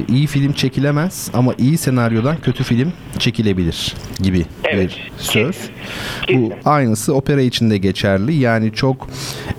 [0.09, 4.90] iyi film çekilemez ama iyi senaryodan kötü film çekilebilir gibi evet.
[4.90, 5.57] bir söz.
[6.35, 8.35] Bu aynısı opera için de geçerli.
[8.35, 9.09] Yani çok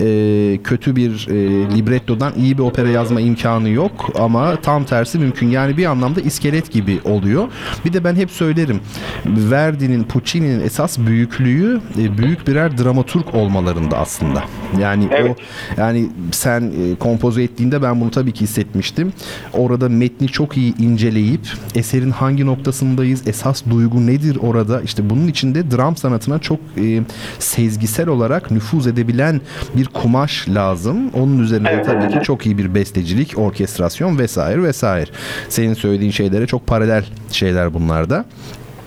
[0.01, 1.35] e, kötü bir e,
[1.75, 5.49] librettodan iyi bir opera yazma imkanı yok ama tam tersi mümkün.
[5.49, 7.47] Yani bir anlamda iskelet gibi oluyor.
[7.85, 8.79] Bir de ben hep söylerim.
[9.25, 14.43] Verdi'nin, Puccini'nin esas büyüklüğü e, büyük birer dramaturg olmalarında aslında.
[14.81, 15.37] Yani evet.
[15.77, 19.13] o yani sen e, kompoze ettiğinde ben bunu tabii ki hissetmiştim.
[19.53, 21.41] Orada metni çok iyi inceleyip
[21.75, 24.81] eserin hangi noktasındayız, esas esas duygu nedir orada?
[24.81, 27.01] İşte bunun içinde dram sanatına çok e,
[27.39, 29.41] sezgisel olarak nüfuz edebilen
[29.75, 31.09] bir kumaş lazım.
[31.13, 35.11] Onun üzerine de tabii ki çok iyi bir bestecilik, orkestrasyon vesaire vesaire.
[35.49, 38.25] Senin söylediğin şeylere çok paralel şeyler bunlar da.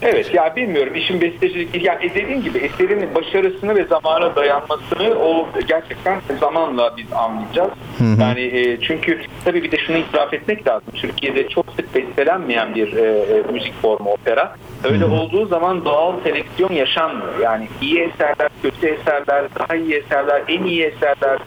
[0.02, 6.20] Evet ya bilmiyorum işin bestecilik yani dediğim gibi eserin başarısını ve zamana dayanmasını o gerçekten
[6.40, 7.70] zamanla biz anlayacağız.
[7.98, 8.20] Hı hı.
[8.20, 10.92] Yani e, çünkü tabii bir de şunu itiraf etmek lazım.
[10.94, 14.56] Türkiye'de çok sık bestelenmeyen bir e, e müzik formu opera.
[14.84, 15.12] Öyle hı hı.
[15.12, 17.38] olduğu zaman doğal seleksiyon yaşanmıyor.
[17.42, 21.38] Yani iyi eserler, kötü eserler, daha iyi eserler, en iyi eserler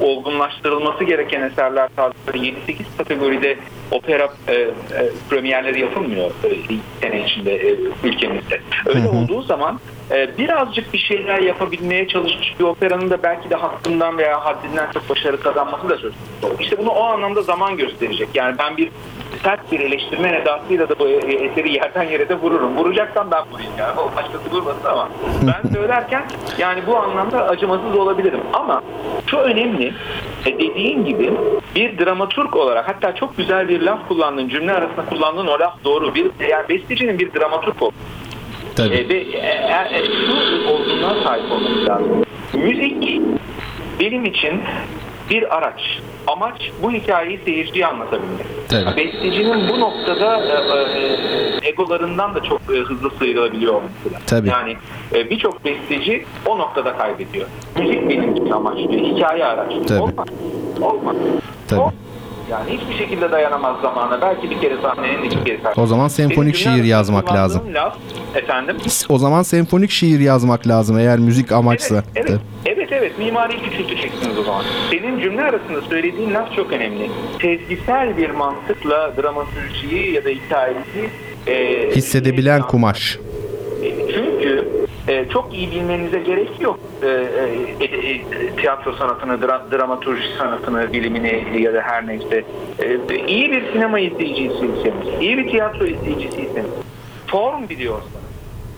[0.00, 2.54] olgunlaştırılması gereken eserler tarzları 7-8
[2.98, 3.56] kategoride
[3.90, 4.70] opera e, e,
[5.30, 6.48] premierleri yapılmıyor e,
[7.00, 8.60] sene içinde e, ülkemizde.
[8.86, 9.16] Öyle hı hı.
[9.16, 9.80] olduğu zaman
[10.10, 15.10] e, birazcık bir şeyler yapabilmeye çalışmış bir operanın da belki de hakkından veya haddinden çok
[15.10, 16.62] başarı kazanması da söz konusu.
[16.62, 18.28] İşte bunu o anlamda zaman gösterecek.
[18.34, 18.90] Yani ben bir
[19.44, 22.76] sert bir eleştirmen edasıyla da bu eseri yerden yere de vururum.
[22.76, 24.00] Vuracaksam ben vurayım yani.
[24.00, 25.08] O başkası vurmasın ama
[25.42, 26.24] ben söylerken
[26.58, 28.40] yani bu anlamda acımasız olabilirim.
[28.52, 28.82] Ama
[29.26, 29.94] şu önemli
[30.46, 31.32] e dediğin gibi
[31.74, 36.14] bir dramaturg olarak hatta çok güzel bir laf kullandın cümle arasında kullandığın o laf doğru.
[36.14, 37.98] Bir, yani bestecinin bir dramaturg olması.
[38.76, 38.94] Tabii.
[38.94, 42.24] E, ve e, e, şu olgunluğa sahip olması lazım.
[42.52, 43.20] Müzik
[44.00, 44.62] benim için
[45.30, 46.00] bir araç.
[46.32, 48.46] Amaç bu hikayeyi seyirciye anlatabilmek.
[48.72, 48.96] Evet.
[48.96, 54.26] Bestecinin bu noktada e, e, egolarından da çok e, hızlı sıyrılabiliyor olması.
[54.26, 54.48] Tabii.
[54.48, 54.76] Yani
[55.14, 57.46] e, birçok besteci o noktada kaybediyor.
[57.78, 59.86] Müzik benim için amaçlı, hikaye araçlı.
[59.86, 60.00] Tabii.
[60.00, 60.28] Olmaz.
[60.82, 61.16] Olmaz.
[61.68, 61.80] Tabii.
[61.80, 61.92] O,
[62.50, 64.20] yani hiçbir şekilde dayanamaz zamana.
[64.20, 65.82] Belki bir kere sahnenin iki kere sahnenin.
[65.82, 67.74] O zaman senfonik şiir yazmak lazım.
[67.74, 67.96] Laf,
[68.34, 68.76] efendim?
[69.08, 72.02] O zaman senfonik şiir yazmak lazım eğer müzik amaçsa.
[72.16, 73.18] Evet, evet, evet, evet.
[73.18, 74.64] Mimari küçülteceksiniz o zaman.
[74.90, 77.10] Senin cümle arasında söylediğin laf çok önemli.
[77.42, 81.10] Sezgisel bir mantıkla dramatürjiyi ya da hikayeyi
[81.46, 83.18] e, hissedebilen kumaş.
[84.14, 84.68] Çünkü
[85.08, 91.62] e, çok iyi bilmenize gerek yok e, e, e, tiyatro sanatını, dra, dramaturji sanatını, bilimini
[91.62, 92.44] ya da her neyse.
[92.82, 96.70] E, iyi bir sinema izleyicisiyseniz, iyi bir tiyatro izleyicisiyseniz,
[97.26, 98.28] form biliyorsanız,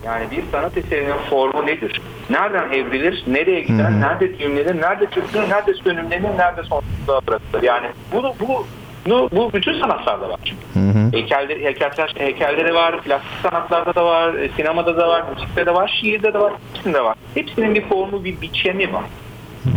[0.05, 2.01] yani bir sanat eserinin formu nedir?
[2.31, 4.01] Nereden evrilir, nereye gider, hmm.
[4.01, 7.63] nerede düğümlenir, nerede çökülür, nerede sönümlenir, nerede sonsuzluğa bırakılır?
[7.63, 8.67] Yani bu, bu
[9.07, 10.55] bu, bu bütün sanatlarda var.
[10.75, 11.13] Hı hı.
[11.13, 15.99] Heykeller, heykeller, heykelleri var, plastik sanatlarda da var, e, sinemada da var, müzikte de var,
[16.01, 17.17] şiirde de var, hepsinde var.
[17.35, 19.05] Hepsinin bir formu, bir biçemi var.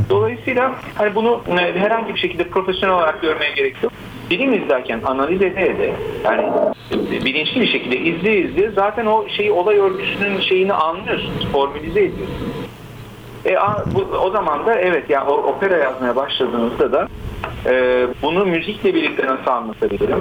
[0.09, 3.93] Dolayısıyla hani bunu e, herhangi bir şekilde profesyonel olarak görmeye gerek yok.
[4.29, 5.93] Bilim izlerken analiz ede ede
[6.23, 6.43] yani
[6.91, 12.53] e, bilinçli bir şekilde izle izle zaten o şeyi olay örgüsünün şeyini anlıyorsunuz, formülize ediyorsunuz.
[13.45, 13.55] E,
[13.95, 17.07] bu, o zaman da evet yani opera yazmaya başladığınızda da
[17.65, 20.19] e, bunu müzikle birlikte nasıl anlatabilirim?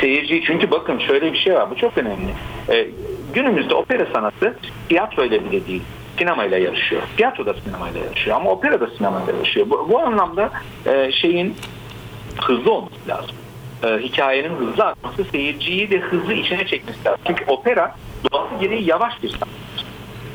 [0.00, 2.34] Seyirci çünkü bakın şöyle bir şey var bu çok önemli.
[2.68, 2.88] E,
[3.34, 4.56] günümüzde opera sanatı
[4.88, 5.82] tiyatro ile bile değil
[6.18, 7.02] sinemayla yarışıyor.
[7.16, 9.70] Tiyatro da sinemayla yarışıyor ama opera da sinemayla yarışıyor.
[9.70, 10.50] Bu, bu anlamda
[10.86, 11.54] e, şeyin
[12.40, 13.36] hızlı olması lazım.
[13.84, 17.20] E, hikayenin hızlı akması seyirciyi de hızlı içine çekmesi lazım.
[17.26, 17.94] Çünkü opera
[18.32, 19.49] doğası gereği yavaş bir sanat.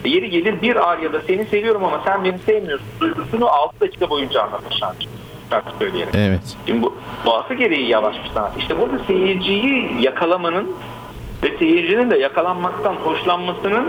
[0.06, 4.78] Yeri gelir bir aryada seni seviyorum ama sen beni sevmiyorsun duygusunu 6 dakika boyunca anlatır
[4.80, 5.03] şarkı
[5.49, 6.16] şarkı söyleyerek.
[6.16, 6.58] Evet.
[6.66, 6.95] Şimdi bu
[7.26, 8.58] doğası gereği yavaş bir sanat.
[8.58, 10.72] İşte burada seyirciyi yakalamanın
[11.43, 13.86] ve seyircinin de yakalanmaktan hoşlanmasının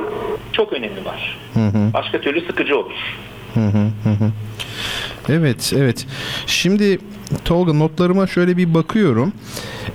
[0.52, 1.38] çok önemi var.
[1.54, 1.92] Hı hı.
[1.94, 3.16] Başka türlü sıkıcı olur.
[3.54, 4.30] Hı hı hı.
[5.28, 6.06] Evet, evet.
[6.46, 6.98] Şimdi
[7.44, 9.32] Tolga notlarıma şöyle bir bakıyorum.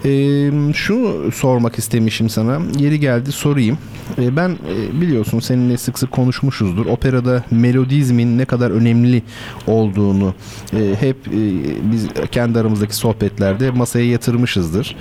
[0.06, 2.60] Ee, şunu sormak istemişim sana.
[2.80, 3.78] Yeri geldi sorayım.
[4.18, 6.86] Ee, ben e, biliyorsun seninle sık sık konuşmuşuzdur.
[6.86, 9.24] Operada melodizmin ne kadar önemli
[9.68, 10.34] olduğunu
[10.74, 11.40] e, hep e,
[11.92, 14.96] biz kendi aramızdaki sohbetlerde masaya yatırmışızdır.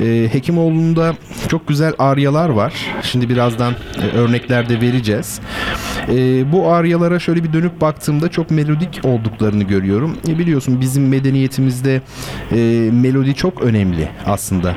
[0.00, 1.16] E, Hekimoğlu'nda
[1.48, 2.74] çok güzel aryalar var.
[3.02, 5.40] Şimdi birazdan e, örnekler de vereceğiz.
[6.08, 10.16] E, bu aryalara şöyle bir dönüp baktığımda çok melodik olduklarını görüyorum.
[10.28, 12.00] E, biliyorsun bizim medeniyetimiz ülkemizde
[12.52, 14.74] e, melodi çok önemli aslında.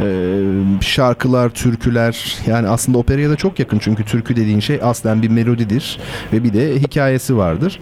[0.00, 0.40] Ee,
[0.80, 5.98] şarkılar, türküler yani aslında operaya da çok yakın çünkü türkü dediğin şey aslen bir melodidir
[6.32, 7.80] ve bir de hikayesi vardır.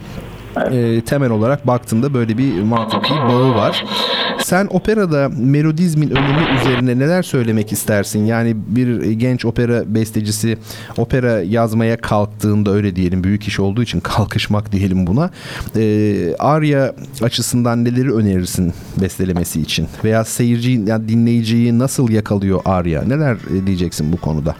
[0.72, 3.84] Ee, temel olarak baktığında böyle bir mantıki bağı var.
[4.38, 8.24] Sen operada melodizmin önemi üzerine neler söylemek istersin?
[8.26, 10.58] Yani bir genç opera bestecisi
[10.96, 15.30] opera yazmaya kalktığında öyle diyelim büyük iş olduğu için kalkışmak diyelim buna.
[15.76, 19.88] E, Arya açısından neleri önerirsin bestelemesi için?
[20.04, 23.02] Veya seyirciyi yani dinleyiciyi nasıl yakalıyor Arya?
[23.02, 23.36] Neler
[23.66, 24.56] diyeceksin bu konuda?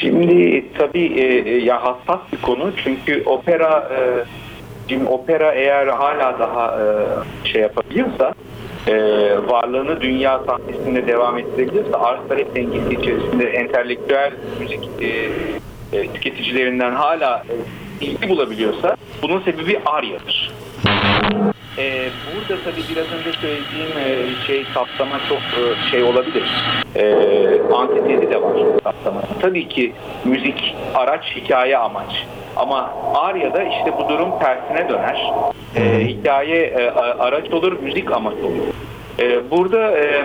[0.00, 4.24] Şimdi tabii e, e ya hassas bir konu çünkü opera e,
[4.88, 6.84] Şimdi opera eğer hala daha e,
[7.48, 8.34] şey yapabiliyorsa
[8.86, 8.94] e,
[9.46, 15.08] varlığını dünya sahnesinde devam ettirebilirse arz talep dengesi içerisinde entelektüel müzik e,
[15.98, 17.44] e, tüketicilerinden hala
[18.00, 20.52] e, ilgi bulabiliyorsa bunun sebebi Arya'dır.
[21.78, 26.44] Ee, burada tabii biraz önce söylediğim e, şey saptama çok e, şey olabilir.
[26.96, 28.52] Ee, antitezi de var
[28.84, 29.22] saptama.
[29.40, 29.92] Tabii ki
[30.24, 32.26] müzik araç, hikaye amaç.
[32.56, 35.32] Ama Arya'da işte bu durum tersine döner.
[35.76, 38.66] Ee, hikaye e, araç olur, müzik amaç olur.
[39.18, 40.22] Ee, burada e, e,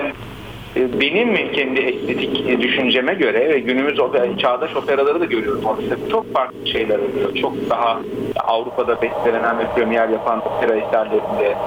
[0.76, 3.99] benim kendi estetik düşünceme göre ve günümüz
[4.38, 5.65] çağdaş operaları da görüyorum.
[5.65, 7.36] Orada çok farklı şeyler oluyor.
[7.41, 7.99] Çok daha
[8.39, 11.57] Avrupa'da bestelenen ve premier yapan opera eserlerinde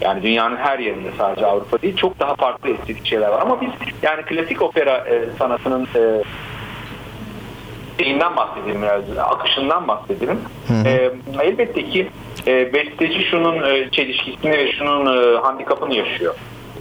[0.00, 3.42] yani dünyanın her yerinde sadece Avrupa değil çok daha farklı estetik şeyler var.
[3.42, 3.70] Ama biz
[4.02, 6.22] yani klasik opera e, sanatının e,
[8.02, 10.40] şeyinden bahsedelim biraz, akışından bahsedelim.
[10.68, 11.10] Hı E,
[11.42, 12.08] elbette ki
[12.46, 16.34] e, besteci şunun e, çelişkisini ve şunun e, handikapını yaşıyor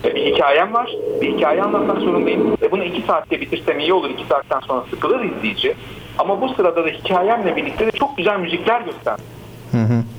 [0.04, 0.92] bir hikayem var.
[1.22, 2.58] Bir hikaye anlatmak zorundayım.
[2.62, 4.10] Ve bunu iki saatte bitirsem iyi olur.
[4.10, 5.76] iki saatten sonra sıkılır izleyici.
[6.20, 9.18] Ama bu sırada da hikayemle birlikte de çok güzel müzikler göster.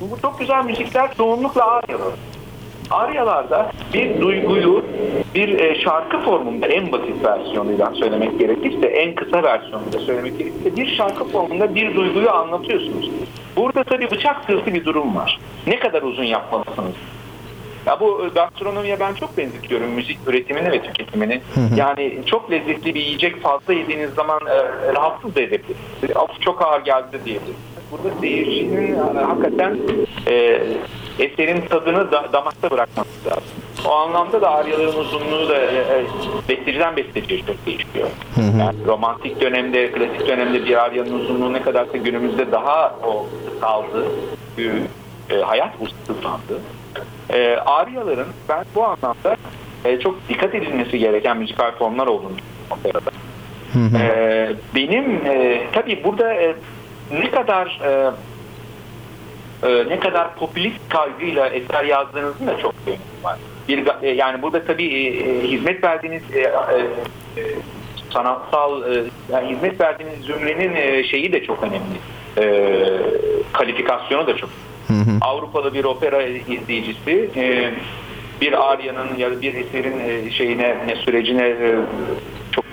[0.00, 2.12] Bu çok güzel müzikler çoğunlukla Aryalı.
[2.90, 4.84] Aryalarda bir duyguyu
[5.34, 10.96] bir e, şarkı formunda en basit versiyonuyla söylemek gerekirse, en kısa versiyonuyla söylemek gerekirse bir
[10.96, 13.10] şarkı formunda bir duyguyu anlatıyorsunuz.
[13.56, 15.38] Burada tabii bıçak sırtı bir durum var.
[15.66, 16.94] Ne kadar uzun yapmalısınız?
[17.86, 21.40] Ya bu gastronomiye ben çok benzetiyorum müzik üretimini ve tüketimini.
[21.54, 21.76] Hı hı.
[21.76, 25.76] Yani çok lezzetli bir yiyecek fazla yediğiniz zaman e, rahatsız da edebilir.
[26.16, 27.54] Of çok ağır geldi diyebilir.
[27.90, 29.78] Burada seyircinin e, hakikaten
[30.26, 30.62] e,
[31.18, 33.42] eserin tadını da, damakta bırakması lazım.
[33.88, 36.04] O anlamda da aryaların uzunluğu da e, e,
[36.48, 38.08] besteciden besteciye çok değişiyor.
[38.34, 38.58] Hı hı.
[38.58, 43.26] Yani romantik dönemde, klasik dönemde bir aryanın uzunluğu ne kadarsa günümüzde daha o
[43.60, 44.06] kaldı.
[44.58, 44.72] Bir,
[45.30, 45.72] e, hayat
[46.08, 46.60] hızlandı.
[47.30, 49.36] E, Aryaların ben bu anlamda
[49.84, 52.36] e, çok dikkat edilmesi gereken müzikal formlar olduğunu
[52.70, 53.10] operada.
[53.98, 56.54] E, benim e, tabii burada e,
[57.12, 58.10] ne kadar e,
[59.68, 63.38] e, ne kadar popülist kaygıyla eser yazdığınızın da çok önemi var.
[63.68, 66.44] Bir, e, yani burada tabii e, e, hizmet verdiğiniz e, e,
[67.40, 67.42] e,
[68.10, 71.98] sanatsal e, yani hizmet verdiğiniz zümrenin e, şeyi de çok önemli.
[72.38, 72.76] E,
[73.52, 74.50] kalifikasyonu da çok
[74.88, 75.18] Hı hı.
[75.20, 77.74] Avrupalı bir opera izleyicisi e,
[78.40, 81.76] bir Arya'nın ya da bir eserin e, şeyine ne sürecine e,
[82.52, 82.64] çok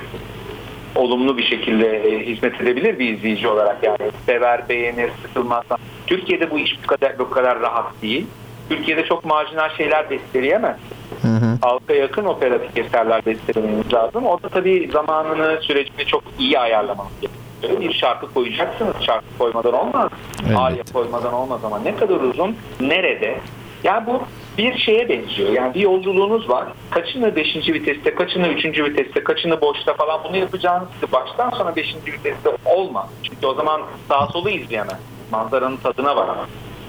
[0.95, 5.78] olumlu bir şekilde hizmet edebilir bir izleyici olarak yani sever, beğenir, sıkılmazsa.
[6.07, 8.26] Türkiye'de bu iş bu kadar bu kadar rahat değil.
[8.70, 10.78] Türkiye'de çok marjinal şeyler besteleyemez.
[11.22, 11.57] Hı hı.
[11.62, 14.26] Halka yakın operatif eserler bestelemeniz lazım.
[14.26, 18.95] O da tabii zamanını, sürecini çok iyi ayarlamanız gerekiyor bir şarkı koyacaksınız.
[19.05, 20.09] Şarkı koymadan olmaz.
[20.47, 20.57] Evet.
[20.57, 23.39] Arya koymadan olmaz ama ne kadar uzun, nerede?
[23.84, 24.22] Yani bu
[24.57, 25.49] bir şeye benziyor.
[25.49, 26.68] Yani bir yolculuğunuz var.
[26.89, 27.55] Kaçını 5.
[27.55, 28.66] viteste, kaçını 3.
[28.66, 31.95] viteste, kaçını boşta falan bunu yapacağınız baştan sonra 5.
[32.05, 33.09] viteste olmaz.
[33.24, 34.99] Çünkü o zaman sağ solu izleyemez.
[35.32, 36.47] Manzaranın tadına varamaz.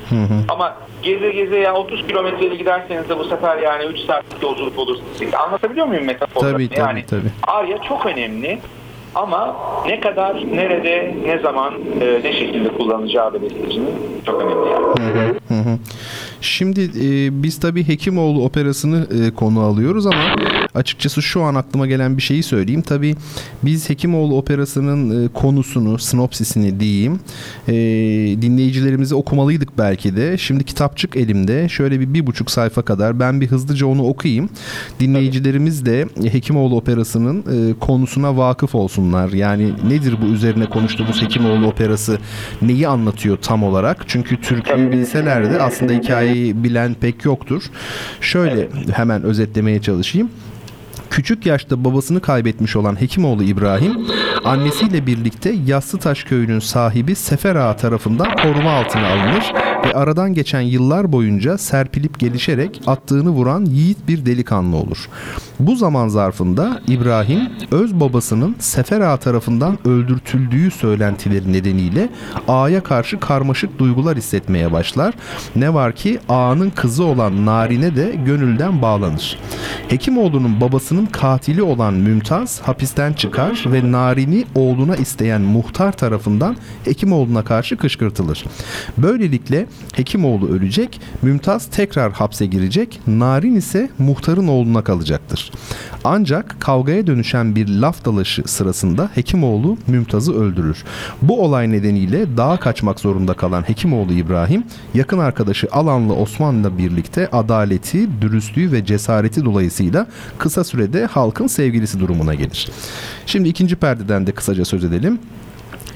[0.09, 0.45] Hı hı.
[0.49, 4.99] Ama geze geze ya 30 kilometreyle giderseniz de bu sefer yani 3 saatlik yolculuk olur.
[5.47, 6.53] Anlatabiliyor muyum metaforla?
[6.53, 6.81] Tabii tabii.
[6.81, 7.31] Yani tabii.
[7.43, 8.59] Arya çok önemli.
[9.15, 9.57] Ama
[9.87, 13.91] ne kadar, nerede, ne zaman, e, ne şekilde kullanacağı bestecinin
[14.27, 15.39] çok önemli.
[16.41, 20.37] Şimdi e, biz tabii Hekimoğlu operasını e, konu alıyoruz ama
[20.75, 22.83] açıkçası şu an aklıma gelen bir şeyi söyleyeyim.
[22.83, 23.15] Tabii
[23.63, 27.21] biz Hekimoğlu operasının e, konusunu, sinopsisini diyeyim
[27.69, 27.73] e,
[28.43, 30.39] dinleyicilerimize okumalıydık belki de.
[30.39, 31.69] Şimdi kitapçık elimde.
[31.69, 34.51] Şöyle bir bir buçuk sayfa kadar ben bir hızlıca onu okuyayım.
[35.01, 39.29] Dinleyicilerimiz de Hekimoğlu operasının e, konusuna vakıf olsunlar.
[39.29, 42.19] Yani nedir bu üzerine konuştuğumuz Hekimoğlu operası?
[42.63, 44.05] Neyi anlatıyor tam olarak?
[44.07, 47.63] Çünkü türküyü bilseler de aslında hikaye hikayeyi bilen pek yoktur.
[48.21, 50.31] Şöyle hemen özetlemeye çalışayım.
[51.11, 54.07] Küçük yaşta babasını kaybetmiş olan Hekimoğlu İbrahim,
[54.45, 61.13] annesiyle birlikte Yassıtaş köyünün sahibi Sefer Ağa tarafından koruma altına alınır ve aradan geçen yıllar
[61.13, 65.09] boyunca serpilip gelişerek attığını vuran yiğit bir delikanlı olur.
[65.61, 72.09] Bu zaman zarfında İbrahim öz babasının Sefer Ağa tarafından öldürtüldüğü söylentileri nedeniyle
[72.49, 75.15] Ağa'ya karşı karmaşık duygular hissetmeye başlar.
[75.57, 79.39] Ne var ki Ağa'nın kızı olan Narine de gönülden bağlanır.
[79.89, 87.77] Hekimoğlu'nun babasının katili olan Mümtaz hapisten çıkar ve Narin'i oğluna isteyen muhtar tarafından Hekimoğlu'na karşı
[87.77, 88.45] kışkırtılır.
[88.99, 95.53] Böylelikle Hekimoğlu ölecek, Mümtaz tekrar hapse girecek, Narin ise muhtarın oğluna kalacaktır.
[96.05, 100.85] Ancak kavgaya dönüşen bir laf dalaşı sırasında Hekimoğlu Mümtaz'ı öldürür.
[101.23, 104.65] Bu olay nedeniyle dağa kaçmak zorunda kalan Hekimoğlu İbrahim,
[104.95, 110.07] yakın arkadaşı Alanlı Osman'la birlikte adaleti, dürüstlüğü ve cesareti dolayısıyla
[110.39, 112.69] kısa sürede halkın sevgilisi durumuna gelir.
[113.27, 115.19] Şimdi ikinci perdeden de kısaca söz edelim.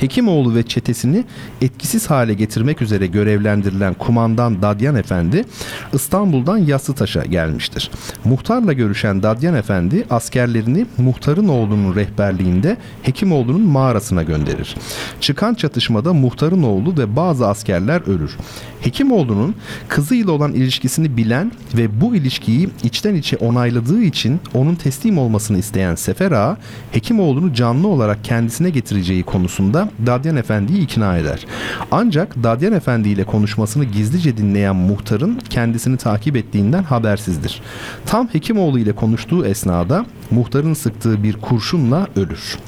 [0.01, 1.25] Hekimoğlu ve çetesini
[1.61, 5.45] etkisiz hale getirmek üzere görevlendirilen kumandan Dadyan Efendi
[5.93, 7.91] İstanbul'dan Yassıtaş'a gelmiştir.
[8.25, 14.75] Muhtarla görüşen Dadyan Efendi askerlerini muhtarın oğlunun rehberliğinde Hekimoğlu'nun mağarasına gönderir.
[15.21, 18.37] Çıkan çatışmada muhtarın oğlu ve bazı askerler ölür.
[18.81, 19.55] Hekimoğlu'nun
[19.89, 25.95] kızıyla olan ilişkisini bilen ve bu ilişkiyi içten içe onayladığı için onun teslim olmasını isteyen
[25.95, 26.57] Sefer Ağa,
[26.93, 31.47] Hekimoğlu'nu canlı olarak kendisine getireceği konusunda Dadyan Efendi'yi ikna eder.
[31.91, 37.63] Ancak Dadyan Efendi ile konuşmasını gizlice dinleyen muhtarın kendisini takip ettiğinden habersizdir.
[38.07, 42.59] Tam Hekimoğlu ile konuştuğu esnada muhtarın sıktığı bir kurşunla ölür.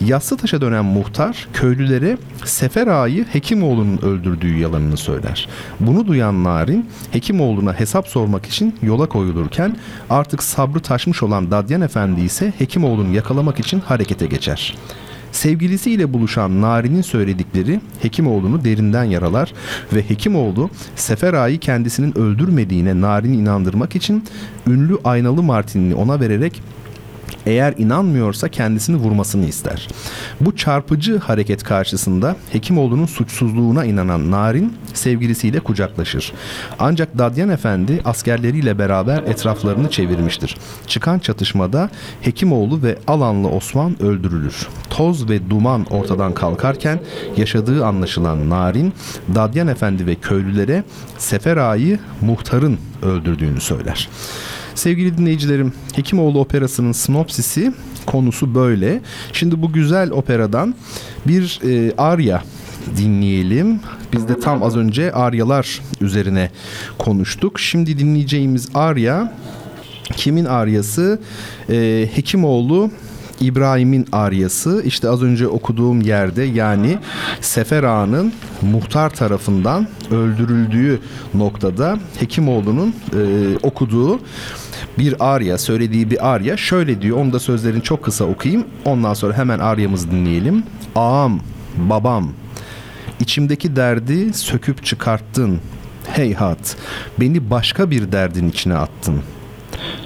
[0.00, 5.48] Yassıtaş'a dönen muhtar köylülere Sefer Ağa'yı Hekimoğlu'nun öldürdüğü yalanını söyler.
[5.80, 9.76] Bunu duyan Narin Hekimoğlu'na hesap sormak için yola koyulurken
[10.10, 14.74] artık sabrı taşmış olan Dadyan Efendi ise Hekimoğlu'nu yakalamak için harekete geçer.
[15.34, 19.52] Sevgilisiyle buluşan Nari'nin söyledikleri Hekimoğlu'nu derinden yaralar
[19.92, 24.24] ve Hekimoğlu Sefer Ağa'yı kendisinin öldürmediğine Narin'i inandırmak için
[24.66, 26.62] ünlü aynalı martinini ona vererek
[27.46, 29.88] eğer inanmıyorsa kendisini vurmasını ister.
[30.40, 36.32] Bu çarpıcı hareket karşısında Hekimoğlu'nun suçsuzluğuna inanan Narin sevgilisiyle kucaklaşır.
[36.78, 40.56] Ancak Dadyan Efendi askerleriyle beraber etraflarını çevirmiştir.
[40.86, 44.68] Çıkan çatışmada Hekimoğlu ve Alanlı Osman öldürülür.
[44.90, 47.00] Toz ve duman ortadan kalkarken
[47.36, 48.92] yaşadığı anlaşılan Narin,
[49.34, 50.84] Dadyan Efendi ve köylülere
[51.18, 54.08] Sefer Ağa'yı muhtarın öldürdüğünü söyler.
[54.74, 57.72] Sevgili dinleyicilerim, Hekimoğlu Operası'nın sinopsisi
[58.06, 59.00] konusu böyle.
[59.32, 60.74] Şimdi bu güzel operadan
[61.26, 62.42] bir e, arya
[62.96, 63.80] dinleyelim.
[64.12, 66.50] Biz de tam az önce aryalar üzerine
[66.98, 67.60] konuştuk.
[67.60, 69.32] Şimdi dinleyeceğimiz arya
[70.16, 71.20] kimin aryası?
[71.70, 72.90] E, Hekimoğlu
[73.40, 76.98] İbrahim'in aryası işte az önce okuduğum yerde yani
[77.40, 78.32] Sefer Ağa'nın
[78.62, 81.00] muhtar tarafından öldürüldüğü
[81.34, 84.20] noktada Hekimoğlu'nun e, okuduğu
[84.98, 87.18] bir arya, söylediği bir arya şöyle diyor.
[87.18, 88.64] Onu da sözlerini çok kısa okuyayım.
[88.84, 90.62] Ondan sonra hemen aryamızı dinleyelim.
[90.96, 91.40] Ağam,
[91.76, 92.32] babam,
[93.20, 95.60] içimdeki derdi söküp çıkarttın.
[96.06, 96.76] Heyhat,
[97.20, 99.22] beni başka bir derdin içine attın.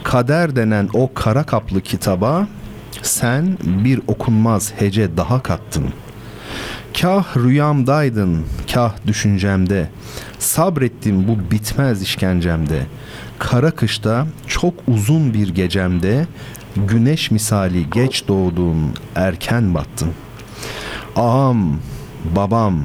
[0.05, 2.47] Kader denen o kara kaplı kitaba
[3.03, 5.85] sen bir okunmaz hece daha kattın.
[7.01, 9.89] Kah rüyamdaydın, kah düşüncemde.
[10.39, 12.87] Sabrettim bu bitmez işkencemde.
[13.39, 16.27] Kara kışta çok uzun bir gecemde
[16.77, 20.09] güneş misali geç doğdun, erken battın.
[21.17, 21.79] Ağam,
[22.37, 22.85] babam,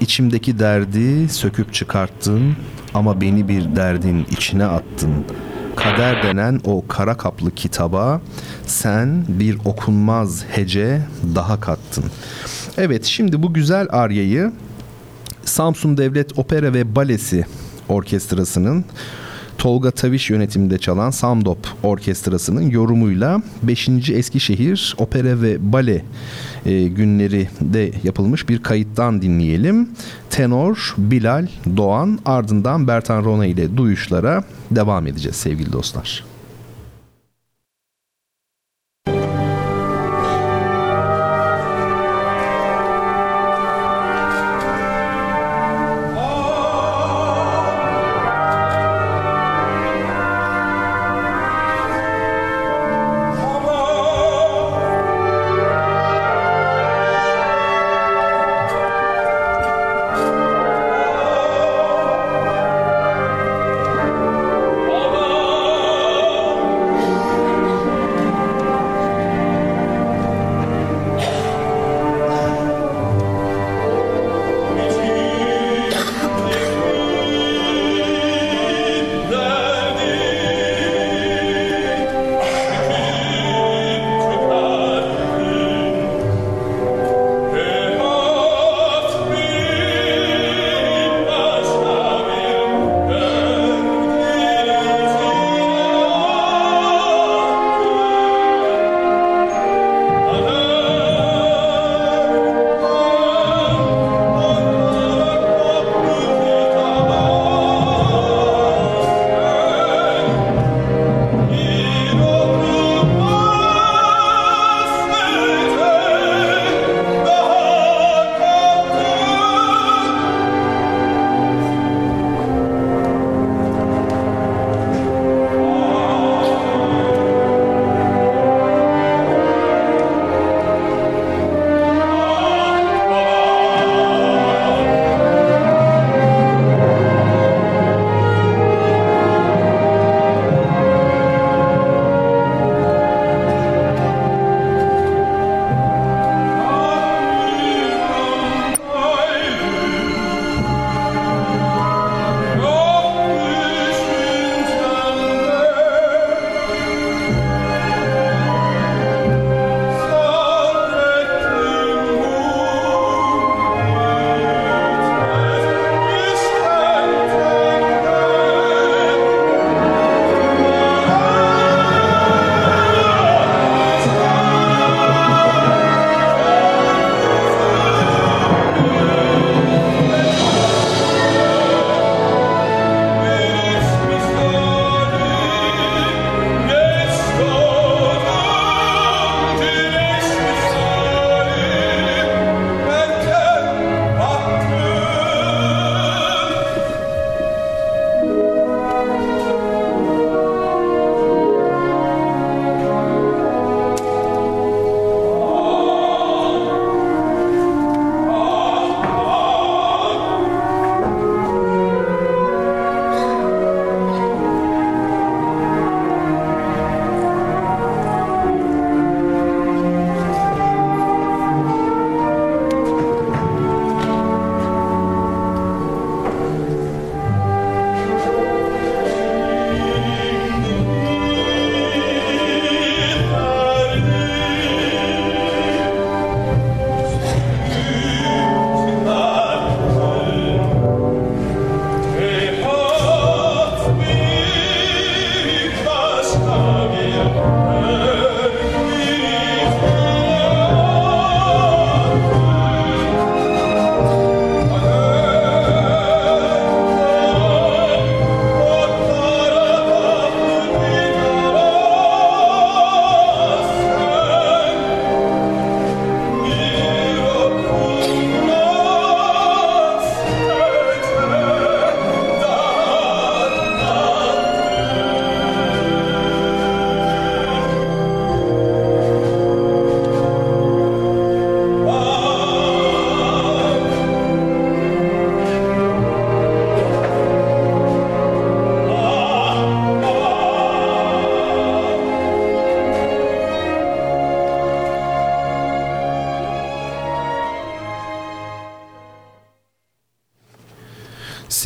[0.00, 2.56] içimdeki derdi söküp çıkarttın
[2.94, 5.45] ama beni bir derdin içine attın.''
[5.76, 8.20] Kader denen o kara kaplı kitaba
[8.66, 11.02] sen bir okunmaz hece
[11.34, 12.04] daha kattın.
[12.78, 14.52] Evet şimdi bu güzel aryayı
[15.44, 17.46] Samsun Devlet Opera ve Balesi
[17.88, 18.84] Orkestrası'nın
[19.58, 23.88] Tolga Taviş yönetiminde çalan Samdop Orkestrası'nın yorumuyla 5.
[24.10, 26.04] Eskişehir Opera ve Bale
[26.66, 29.88] e, günleri de yapılmış bir kayıttan dinleyelim.
[30.30, 31.46] Tenor Bilal
[31.76, 36.24] Doğan ardından Bertan Rona ile duyuşlara devam edeceğiz sevgili dostlar.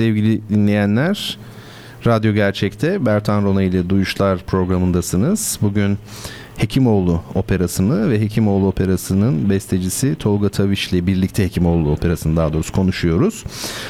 [0.01, 1.39] Sevgili dinleyenler.
[2.07, 5.59] Radyo Gerçek'te Bertan Rona ile Duyuşlar programındasınız.
[5.63, 5.99] Bugün
[6.57, 13.45] Hekimoğlu operasını ve Hekimoğlu operasının bestecisi Tolga Taviş ile birlikte Hekimoğlu operasını daha doğrusu konuşuyoruz.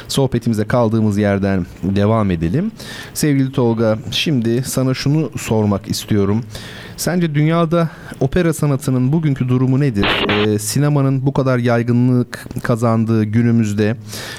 [0.08, 2.72] Sohbetimize kaldığımız yerden devam edelim.
[3.14, 6.44] Sevgili Tolga şimdi sana şunu sormak istiyorum.
[6.96, 7.88] Sence dünyada
[8.20, 10.06] opera sanatının bugünkü durumu nedir?
[10.28, 13.96] Ee, sinemanın bu kadar yaygınlık kazandığı günümüzde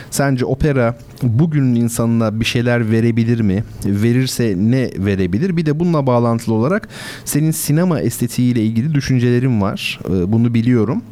[0.10, 3.64] sence opera bugünün insanına bir şeyler verebilir mi?
[3.86, 5.58] Verirse ne verebilir?
[5.58, 6.90] Bir de bununla bağlantılı olarak
[7.26, 10.00] senin sinema estetiğiyle ilgili düşüncelerin var.
[10.06, 11.04] Ee, bunu biliyorum.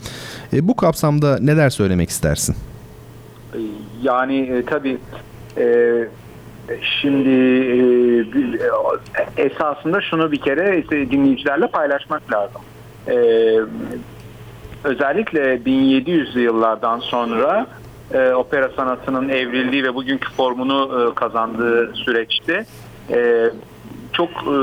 [0.53, 2.55] Ee, bu kapsamda neler söylemek istersin?
[4.03, 4.97] Yani e, tabii
[5.57, 6.07] e,
[7.01, 7.29] Şimdi
[9.37, 12.61] e, esasında şunu bir kere dinleyicilerle paylaşmak lazım.
[14.83, 17.67] Özellikle 1700'lü yıllardan sonra
[18.13, 22.65] e, opera sanatının evrildiği ve bugünkü formunu e, kazandığı süreçte
[23.09, 23.49] e,
[24.13, 24.57] çok e,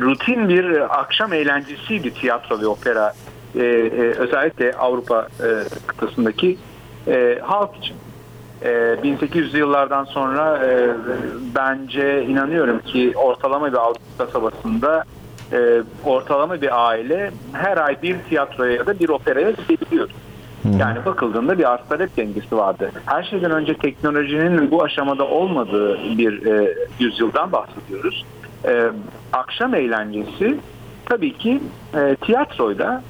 [0.00, 3.12] rutin bir akşam eğlencesiydi tiyatro ve opera
[3.54, 5.48] e, e, özellikle Avrupa e,
[5.86, 6.58] kıtasındaki
[7.08, 7.96] e, halk için.
[9.02, 10.90] 1800 ee, yıllardan sonra e,
[11.54, 15.04] bence inanıyorum ki ortalama bir Avrupa kasabasında
[15.52, 19.52] e, ortalama bir aile her ay bir tiyatroya ya da bir operaya
[20.78, 22.90] Yani bakıldığında bir arz talep dengesi vardı.
[23.06, 28.24] Her şeyden önce teknolojinin bu aşamada olmadığı bir e, yüzyıldan bahsediyoruz.
[28.64, 28.90] E,
[29.32, 30.58] akşam eğlencesi
[31.06, 31.60] tabii ki
[31.94, 33.02] e, tiyatroyla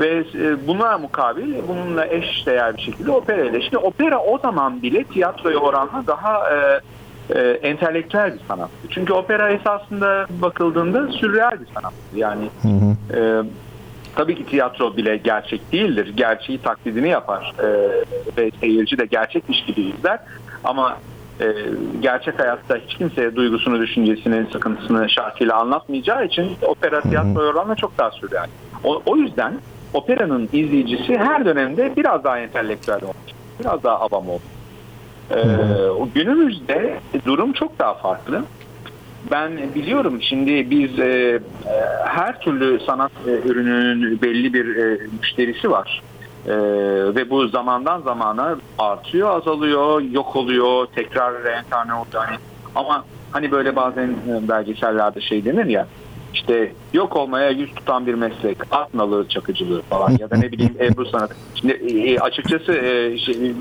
[0.00, 3.62] ve e, buna mukabil bununla eş değer bir şekilde opera ile.
[3.62, 6.80] Şimdi opera o zaman bile tiyatroya oranla daha e,
[7.30, 8.70] e, entelektüel bir sanat.
[8.90, 11.92] Çünkü opera esasında bakıldığında sürreal bir sanat.
[12.14, 13.18] Yani hı hı.
[13.18, 13.42] E,
[14.16, 16.12] tabii ki tiyatro bile gerçek değildir.
[16.16, 17.66] Gerçeği taklidini yapar e,
[18.36, 20.18] ve seyirci de gerçekmiş gibi izler.
[20.64, 20.98] Ama
[21.40, 21.46] e,
[22.00, 28.10] gerçek hayatta hiç kimseye duygusunu, düşüncesini, sıkıntısını şarkıyla anlatmayacağı için opera tiyatro oranla çok daha
[28.10, 28.46] sürreal.
[28.84, 29.54] O, o yüzden
[29.94, 34.42] operanın izleyicisi her dönemde biraz daha entelektüel olmuş, biraz daha avam olmuş.
[35.30, 35.36] Ee,
[36.14, 38.42] günümüzde durum çok daha farklı.
[39.30, 41.40] Ben biliyorum şimdi biz e,
[42.04, 46.02] her türlü sanat e, ürününün belli bir e, müşterisi var.
[46.46, 46.54] E,
[47.14, 52.24] ve bu zamandan zamana artıyor, azalıyor, yok oluyor, tekrar reenkarne oluyor.
[52.24, 52.36] Hani,
[52.74, 55.86] ama hani böyle bazen e, belgesellerde şey denir ya
[56.36, 60.74] işte yok olmaya yüz tutan bir meslek, at nalığı çakıcılığı falan ya da ne bileyim
[60.80, 61.34] Ebru sanatı.
[61.54, 63.52] Şimdi e, açıkçası e, şey,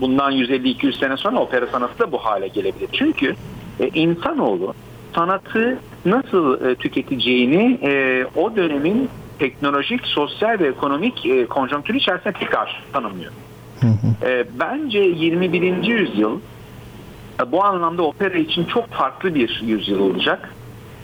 [0.00, 2.88] bundan 150-200 sene sonra opera sanatı da bu hale gelebilir.
[2.92, 3.34] Çünkü
[3.80, 4.74] e, insanoğlu
[5.14, 9.08] sanatı nasıl e, tüketeceğini e, o dönemin
[9.38, 13.32] teknolojik, sosyal ve ekonomik e, konjonktürü içerisinde tekrar tanımlıyor.
[14.22, 15.84] E, bence 21.
[15.84, 16.38] yüzyıl
[17.42, 20.54] e, bu anlamda opera için çok farklı bir yüzyıl olacak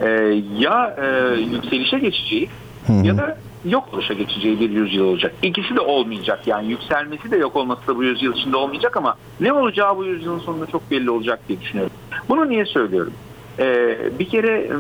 [0.01, 0.09] e,
[0.59, 2.49] ya e, yükselişe geçeceği
[3.03, 5.35] ya da yok oluşa geçeceği bir yüzyıl olacak.
[5.43, 9.53] İkisi de olmayacak yani yükselmesi de yok olması da bu yüzyıl içinde olmayacak ama ne
[9.53, 11.93] olacağı bu yüzyılın sonunda çok belli olacak diye düşünüyorum.
[12.29, 13.13] Bunu niye söylüyorum?
[13.59, 14.73] Ee, bir kere e,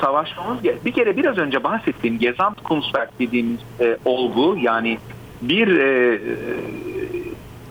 [0.00, 4.98] savaşmamız bir kere biraz önce bahsettiğim Gesamtkunstwerk dediğimiz e, olgu yani
[5.42, 6.20] bir e,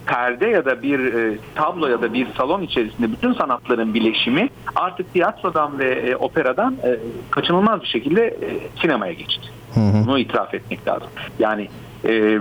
[0.06, 5.14] perde ya da bir e, tablo ya da bir salon içerisinde bütün sanatların bileşimi artık
[5.14, 6.98] tiyatrodan ve e, operadan e,
[7.32, 9.48] kaçınılmaz bir şekilde e, sinemaya geçti.
[9.74, 10.08] Hı hı.
[10.08, 11.08] Bunu itiraf etmek lazım.
[11.40, 11.68] Yani
[12.06, 12.40] e,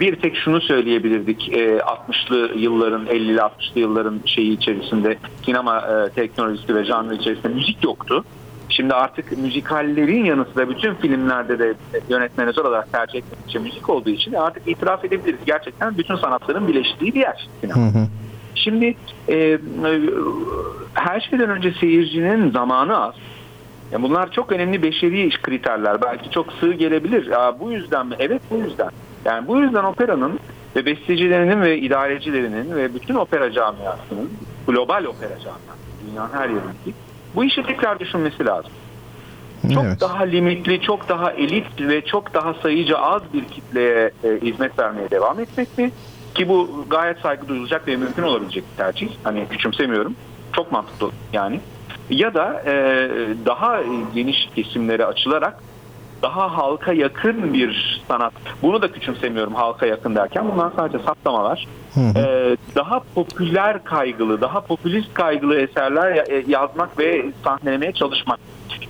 [0.00, 6.74] bir tek şunu söyleyebilirdik e, 60'lı yılların 50'li 60'lı yılların şeyi içerisinde sinema e, teknolojisi
[6.74, 8.24] ve janrı içerisinde müzik yoktu.
[8.68, 11.74] Şimdi artık müzikallerin yanı sıra bütün filmlerde de
[12.08, 15.40] yönetmeniz olarak tercih etmek için müzik olduğu için artık itiraf edebiliriz.
[15.46, 17.48] Gerçekten bütün sanatların birleştiği bir yer.
[17.60, 18.06] Hı hı.
[18.54, 18.96] Şimdi
[19.28, 19.58] e,
[20.94, 23.14] her şeyden önce seyircinin zamanı az.
[23.92, 26.02] Yani bunlar çok önemli beşeri kriterler.
[26.02, 27.30] Belki çok sığ gelebilir.
[27.30, 28.14] Aa, bu yüzden mi?
[28.18, 28.90] Evet bu yüzden.
[29.24, 30.38] Yani bu yüzden operanın
[30.76, 34.30] ve bestecilerinin ve idarecilerinin ve bütün opera camiasının
[34.66, 36.94] global opera camiası dünyanın her yerindeki
[37.34, 38.72] bu işi tekrar düşünmesi lazım.
[39.74, 40.00] Çok evet.
[40.00, 45.10] daha limitli, çok daha elit ve çok daha sayıca az bir kitleye e, hizmet vermeye
[45.10, 45.90] devam etmek mi?
[46.34, 49.08] Ki bu gayet saygı duyulacak ve mümkün olabilecek bir tercih.
[49.22, 50.14] Hani küçümsemiyorum.
[50.52, 51.60] Çok mantıklı yani.
[52.12, 52.72] Ya da e,
[53.46, 53.80] daha
[54.14, 55.62] geniş kesimlere açılarak
[56.22, 58.32] daha halka yakın bir sanat.
[58.62, 60.44] Bunu da küçümsemiyorum halka yakın derken.
[60.52, 61.66] Bunlar sadece saptamalar.
[61.94, 62.18] Hı hı.
[62.18, 68.38] Ee, daha popüler kaygılı, daha popülist kaygılı eserler e, yazmak ve sahnelemeye çalışmak.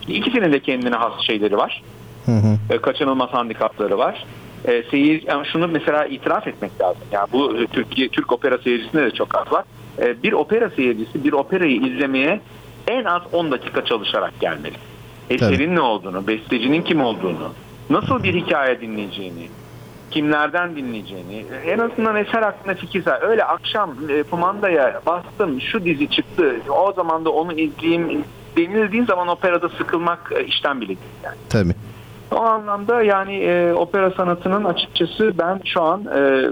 [0.08, 1.82] İkisinin de kendine has şeyleri var.
[2.26, 2.58] Hı hı.
[2.70, 4.24] Ee, kaçınılmaz handikapları var.
[4.64, 7.02] Ee, seyir, yani şunu mesela itiraf etmek lazım.
[7.12, 9.64] Yani bu Türkiye Türk opera seyircisinde de çok az var.
[9.98, 12.40] e, bir opera seyircisi bir operayı izlemeye
[12.88, 14.76] en az 10 dakika çalışarak gelmeli.
[15.30, 15.74] Eserin Tabii.
[15.74, 17.52] ne olduğunu, bestecinin kim olduğunu,
[17.90, 19.48] nasıl bir hikaye dinleyeceğini,
[20.10, 23.26] kimlerden dinleyeceğini, en azından eser hakkında fikir sahibi.
[23.26, 28.24] Öyle akşam e, kumandaya bastım, şu dizi çıktı, o zaman da onu izleyeyim
[28.56, 30.98] denildiği zaman operada sıkılmak e, işten bile değil.
[31.24, 31.36] Yani.
[31.48, 31.74] Tabii.
[32.32, 36.50] O anlamda yani e, opera sanatının açıkçası ben şu an e,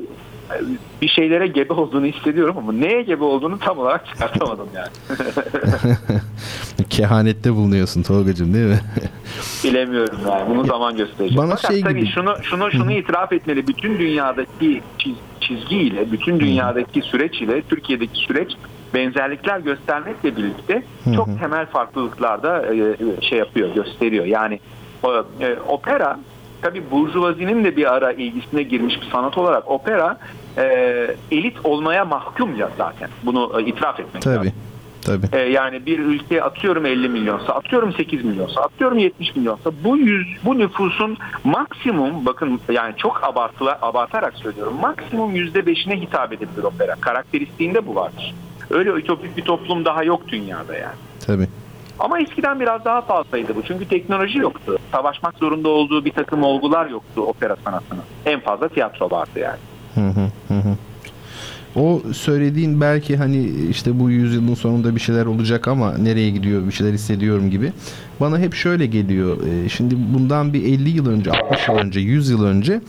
[1.02, 4.88] bir şeylere gebe olduğunu hissediyorum ama neye gebe olduğunu tam olarak çıkartamadım yani.
[6.90, 8.80] Kehanette bulunuyorsun Tolga'cığım değil mi?
[9.64, 10.50] Bilemiyorum yani.
[10.50, 11.38] Bunu zaman gösterecek.
[11.38, 13.66] Bana Fakat şey tabii gibi- şunu şunu şunu itiraf etmeli.
[13.66, 18.52] Bütün dünyadaki çiz- çizgiyle, bütün dünyadaki süreç ile Türkiye'deki süreç
[18.94, 20.82] benzerlikler göstermekle birlikte
[21.16, 24.24] çok temel farklılıklar da e, şey yapıyor, gösteriyor.
[24.24, 24.60] Yani
[25.40, 26.18] e, opera
[26.62, 30.18] tabii burjuvazinin de bir ara ilgisine girmiş bir sanat olarak opera
[30.58, 30.64] e,
[31.30, 33.08] elit olmaya mahkum ya zaten.
[33.22, 34.42] Bunu e, itiraf etmek lazım.
[34.42, 34.52] Tabii.
[35.02, 35.26] Tabii.
[35.32, 40.26] Ee, yani bir ülke atıyorum 50 milyonsa, atıyorum 8 milyonsa, atıyorum 70 milyonsa bu yüz
[40.44, 44.74] bu nüfusun maksimum bakın yani çok abartıla abartarak söylüyorum.
[44.80, 46.94] Maksimum %5'ine hitap edebilir opera.
[47.00, 48.34] Karakteristiğinde bu vardır.
[48.70, 50.96] Öyle ütopik bir toplum daha yok dünyada yani.
[51.26, 51.48] Tabii.
[51.98, 53.62] Ama eskiden biraz daha fazlaydı bu.
[53.62, 54.78] Çünkü teknoloji yoktu.
[54.92, 58.02] Savaşmak zorunda olduğu bir takım olgular yoktu opera sanatının.
[58.26, 59.58] En fazla tiyatro vardı yani.
[59.94, 60.78] Hı hı, hı hı.
[61.76, 66.72] O söylediğin belki hani işte bu yüzyılın sonunda bir şeyler olacak ama nereye gidiyor bir
[66.72, 67.72] şeyler hissediyorum gibi.
[68.20, 69.36] Bana hep şöyle geliyor.
[69.46, 72.80] e, Şimdi bundan bir 50 yıl önce, 60 yıl önce, 100 yıl önce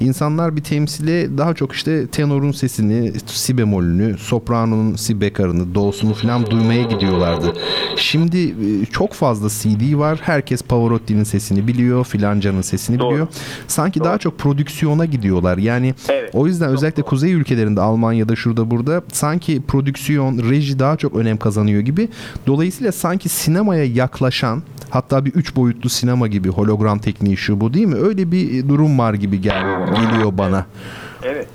[0.00, 6.46] insanlar bir temsile daha çok işte tenorun sesini, si bemolünü, sopranonun si bekarını, do'sunu falan
[6.50, 7.52] duymaya gidiyorlardı.
[7.96, 10.18] Şimdi e, çok fazla CD var.
[10.22, 13.10] Herkes Pavarotti'nin sesini biliyor, filancanın sesini Doğru.
[13.10, 13.26] biliyor.
[13.68, 15.58] Sanki daha çok prodüksiyona gidiyorlar.
[15.58, 16.30] Yani Evet.
[16.32, 17.80] o yüzden özellikle kuzey ülkelerinde
[18.24, 22.08] Almanya'da şurada burada sanki prodüksiyon, reji daha çok önem kazanıyor gibi.
[22.46, 27.86] Dolayısıyla sanki sinemaya yaklaşan hatta bir üç boyutlu sinema gibi hologram tekniği şu bu değil
[27.86, 27.94] mi?
[27.94, 30.66] Öyle bir durum var gibi gel geliyor bana.
[31.22, 31.48] Evet.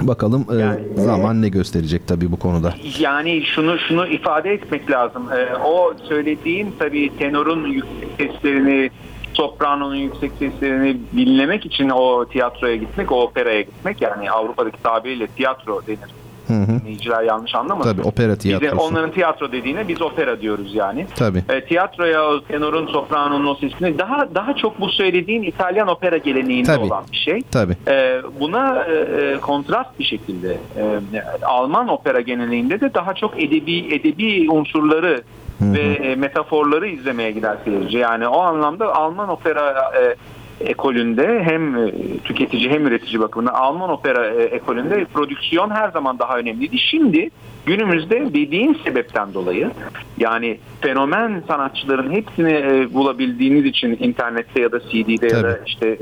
[0.00, 2.74] Bakalım e, Yani- zaman ne gösterecek tabii bu konuda.
[2.98, 5.22] Yani şunu şunu ifade etmek lazım.
[5.32, 8.90] Ee, o söylediğin tabii tenorun yüksek seslerini,
[9.34, 15.86] sopranonun yüksek seslerini dinlemek için o tiyatroya gitmek, o operaya gitmek yani Avrupa'daki tabiriyle tiyatro
[15.86, 16.14] denir.
[16.46, 16.80] Hı hı.
[16.80, 17.92] Dinleyiciler yanlış anlamasın.
[17.92, 18.76] Tabii opera tiyatrosu.
[18.76, 21.06] onların tiyatro dediğine biz opera diyoruz yani.
[21.16, 21.42] Tabii.
[21.48, 26.66] E, tiyatroya o tenorun, sopranonun o sesini daha daha çok bu söylediğin İtalyan opera geleneğinde
[26.66, 26.84] Tabii.
[26.84, 27.42] olan bir şey.
[27.52, 27.76] Tabii.
[27.88, 31.00] Ee, buna e, e, kontrast bir şekilde e,
[31.42, 35.22] Alman opera genelinde de daha çok edebi edebi unsurları
[35.60, 37.98] ve e, metaforları izlemeye gider seyirci.
[37.98, 40.14] Yani o anlamda Alman opera e,
[40.60, 41.92] ekolünde hem e,
[42.24, 46.78] tüketici hem üretici bakımından Alman opera e, ekolünde prodüksiyon her zaman daha önemliydi.
[46.78, 47.30] Şimdi
[47.66, 49.70] günümüzde dediğin sebepten dolayı
[50.18, 55.66] yani fenomen sanatçıların hepsini bulabildiğiniz için internette ya da CD'de ya da Tabii.
[55.66, 55.98] işte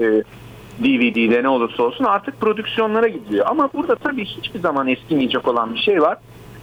[0.81, 3.47] DVD'de ne olursa olsun artık prodüksiyonlara gidiyor.
[3.49, 6.19] Ama burada tabii hiçbir zaman eskimeyecek olan bir şey var.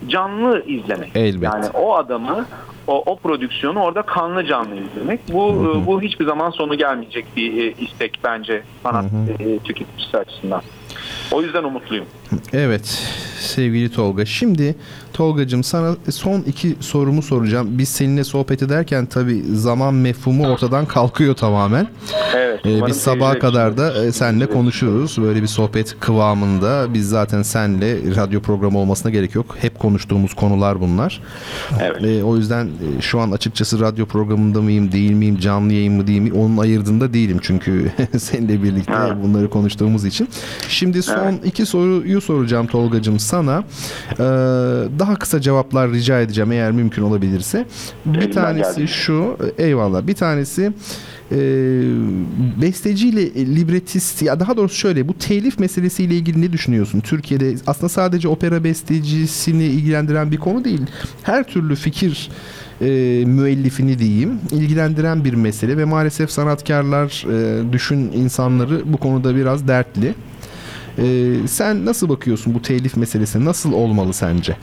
[0.07, 1.11] Canlı izlemek.
[1.15, 1.43] Elbet.
[1.43, 2.45] Yani o adamı
[2.87, 5.19] o, o prodüksiyonu orada kanlı canlı izlemek.
[5.33, 9.05] Bu e, bu hiçbir zaman sonu gelmeyecek bir e, istek bence sanat
[9.39, 10.61] e, tüketicisi açısından.
[11.31, 12.05] O yüzden umutluyum.
[12.53, 12.85] Evet
[13.39, 14.25] sevgili Tolga.
[14.25, 14.75] Şimdi
[15.19, 17.67] Tolgacığım sana son iki sorumu soracağım.
[17.71, 21.87] Biz seninle sohbet ederken tabii zaman mefhumu ortadan kalkıyor tamamen.
[22.35, 22.65] Evet.
[22.65, 25.17] Ee, biz sabaha kadar da e, seninle konuşuruz.
[25.21, 26.93] Böyle bir sohbet kıvamında.
[26.93, 29.55] Biz zaten senle radyo programı olmasına gerek yok.
[29.61, 31.21] Hep konuştuğumuz konular bunlar.
[31.81, 32.03] Evet.
[32.03, 36.07] Ee, o yüzden e, şu an açıkçası radyo programında mıyım, değil miyim, canlı yayın mı
[36.07, 37.37] değil mi onun ayırdığında değilim.
[37.41, 39.17] Çünkü seninle birlikte Evet.
[39.23, 40.29] bunları konuştuğumuz için.
[40.69, 43.63] Şimdi son iki soruyu soracağım Tolgacığım sana.
[44.11, 44.23] Ee,
[44.99, 47.65] daha kısa cevaplar rica edeceğim eğer mümkün olabilirse.
[48.05, 50.07] Bir tanesi şu, eyvallah.
[50.07, 50.73] Bir tanesi
[51.31, 51.37] e,
[52.61, 56.99] besteciyle libretist ya daha doğrusu şöyle bu telif meselesiyle ilgili ne düşünüyorsun?
[56.99, 60.81] Türkiye'de aslında sadece opera bestecisini ilgilendiren bir konu değil.
[61.23, 62.29] Her türlü fikir
[62.81, 62.85] e,
[63.25, 70.15] müellifini diyeyim ilgilendiren bir mesele ve maalesef sanatkarlar e, düşün insanları bu konuda biraz dertli.
[70.97, 74.55] E, sen nasıl bakıyorsun bu telif meselesi nasıl olmalı sence?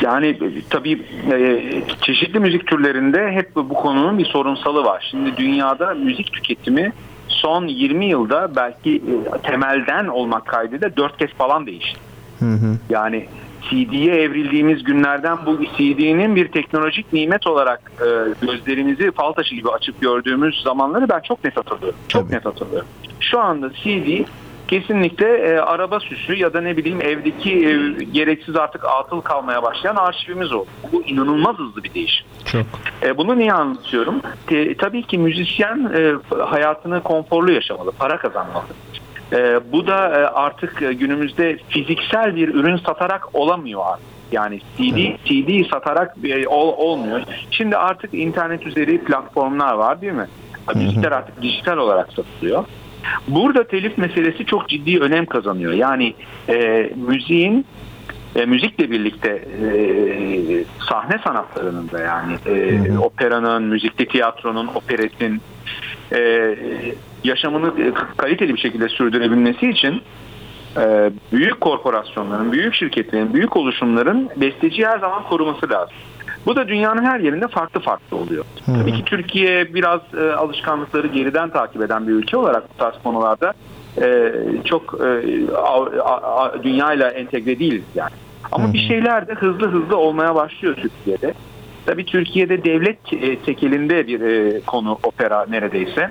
[0.00, 1.02] Yani e, tabii
[1.32, 1.62] e,
[2.02, 5.08] çeşitli müzik türlerinde hep bu konunun bir sorunsalı var.
[5.10, 6.92] Şimdi dünyada müzik tüketimi
[7.28, 12.00] son 20 yılda belki e, temelden olmak kaydıyla 4 kez falan değişti.
[12.38, 12.78] Hı hı.
[12.90, 13.26] Yani
[13.70, 18.06] CD'ye evrildiğimiz günlerden bu CD'nin bir teknolojik nimet olarak e,
[18.46, 21.98] gözlerimizi fal taşı gibi açıp gördüğümüz zamanları ben çok net hatırlıyorum.
[22.08, 22.34] Çok Tabii.
[22.34, 22.88] net hatırlıyorum.
[23.20, 24.24] Şu anda CD
[24.68, 29.96] kesinlikle e, araba süsü ya da ne bileyim evdeki e, gereksiz artık atıl kalmaya başlayan
[29.96, 30.68] arşivimiz oldu.
[30.92, 32.26] Bu inanılmaz hızlı bir değişim.
[32.44, 32.66] Çok.
[33.02, 34.20] E, bunu niye anlatıyorum?
[34.50, 38.64] E, tabii ki müzisyen e, hayatını konforlu yaşamalı, para kazanmalı.
[39.32, 44.18] E, bu da e, artık e, günümüzde fiziksel bir ürün satarak olamıyor artık.
[44.32, 47.20] Yani CD, CD satarak e, ol, olmuyor.
[47.50, 50.26] Şimdi artık internet üzeri platformlar var değil mi?
[50.74, 52.64] Müzikler artık dijital olarak satılıyor.
[53.28, 55.72] Burada telif meselesi çok ciddi önem kazanıyor.
[55.72, 56.14] Yani
[56.48, 57.66] e, müziğin
[58.36, 59.74] e, müzikle birlikte e,
[60.88, 65.40] sahne sanatlarının da yani e, operanın, müzikli tiyatronun, operetin
[66.12, 66.54] e,
[67.24, 67.72] yaşamını
[68.16, 70.02] kaliteli bir şekilde sürdürebilmesi için
[70.76, 75.94] e, büyük korporasyonların, büyük şirketlerin, büyük oluşumların besteciyi her zaman koruması lazım.
[76.46, 78.44] Bu da dünyanın her yerinde farklı farklı oluyor.
[78.66, 78.80] Hı hı.
[78.80, 83.52] Tabii ki Türkiye biraz e, alışkanlıkları geriden takip eden bir ülke olarak bu tarz konularda
[84.02, 84.32] e,
[84.64, 85.22] çok e,
[85.56, 88.12] a, a, dünyayla entegre değiliz yani.
[88.52, 88.72] Ama hı hı.
[88.72, 91.34] bir şeyler de hızlı hızlı olmaya başlıyor Türkiye'de.
[91.86, 96.10] Tabii Türkiye'de devlet e, tekelinde bir e, konu opera neredeyse.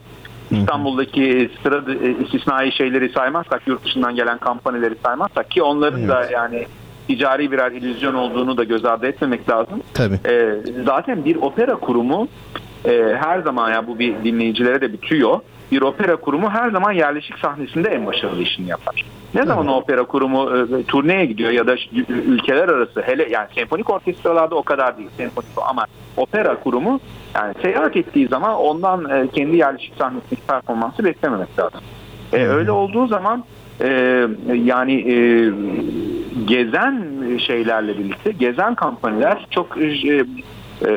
[0.51, 6.09] İstanbul'daki sıra e, istisnai şeyleri saymazsak, yurt dışından gelen kampanyaları saymazsak ki onların evet.
[6.09, 6.65] da yani
[7.07, 9.81] ticari birer illüzyon olduğunu da göz ardı etmemek lazım.
[9.93, 10.19] Tabii.
[10.25, 10.55] E,
[10.85, 12.27] zaten bir opera kurumu
[12.85, 15.39] e, her zaman ya bu bir dinleyicilere de bitiyor.
[15.71, 19.05] Bir opera kurumu her zaman yerleşik sahnesinde en başarılı işini yapar.
[19.33, 19.47] Ne evet.
[19.47, 21.75] zaman o opera kurumu e, turneye gidiyor ya da
[22.09, 25.85] ülkeler arası hele yani senfonik orkestralarda o kadar değil senfonik ama
[26.17, 26.99] opera kurumu
[27.35, 31.81] yani seyahat ettiği zaman ondan e, kendi yerleşik sahnesindeki performansı beklememek lazım.
[32.33, 33.43] E, öyle olduğu zaman
[33.81, 35.15] e, yani e,
[36.45, 37.07] gezen
[37.37, 40.25] şeylerle birlikte gezen kampanyalar çok e, e,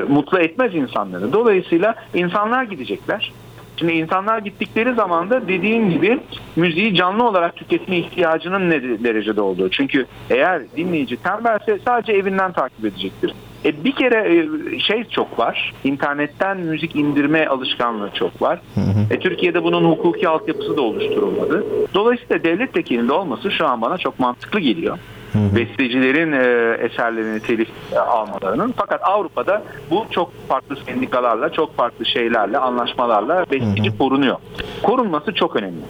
[0.09, 1.33] mutlu etmez insanları.
[1.33, 3.33] Dolayısıyla insanlar gidecekler.
[3.77, 6.21] Şimdi insanlar gittikleri zaman da dediğim gibi
[6.57, 9.71] müziği canlı olarak tüketme ihtiyacının ne derecede olduğu.
[9.71, 13.35] Çünkü eğer dinleyici tembelse sadece evinden takip edecektir.
[13.65, 15.75] E bir kere e, şey çok var.
[15.85, 18.61] İnternetten müzik indirme alışkanlığı çok var.
[18.75, 19.15] Hı hı.
[19.15, 21.65] E, Türkiye'de bunun hukuki altyapısı da oluşturulmadı.
[21.95, 24.99] Dolayısıyla devlet tekelinde olması şu an bana çok mantıklı geliyor.
[25.33, 25.57] Hı hı.
[25.57, 28.75] Bestecilerin e, eserlerini telif e, almalarının.
[28.77, 33.99] Fakat Avrupa'da bu çok farklı sendikalarla, çok farklı şeylerle, anlaşmalarla besteci hı hı.
[33.99, 34.37] korunuyor.
[34.83, 35.81] Korunması çok önemli.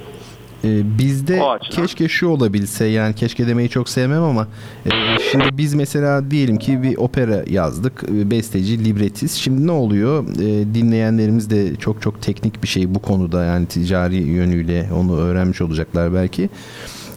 [0.65, 4.49] Ee, bizde keşke şu olabilse yani keşke demeyi çok sevmem ama
[4.87, 4.91] e,
[5.31, 9.37] şimdi biz mesela diyelim ki bir opera yazdık e, besteci libretist.
[9.37, 10.25] Şimdi ne oluyor?
[10.29, 15.61] E, dinleyenlerimiz de çok çok teknik bir şey bu konuda yani ticari yönüyle onu öğrenmiş
[15.61, 16.49] olacaklar belki.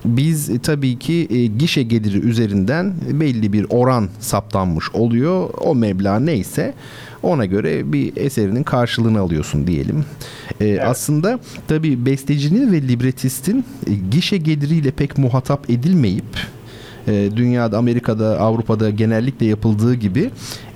[0.05, 5.49] Biz e, tabii ki e, gişe geliri üzerinden belli bir oran saptanmış oluyor.
[5.61, 6.73] O meblağ neyse
[7.23, 10.05] ona göre bir eserinin karşılığını alıyorsun diyelim.
[10.61, 10.81] Ee, evet.
[10.85, 16.25] Aslında tabii bestecinin ve libretistin e, gişe geliriyle pek muhatap edilmeyip
[17.07, 20.29] e, dünyada, Amerika'da, Avrupa'da genellikle yapıldığı gibi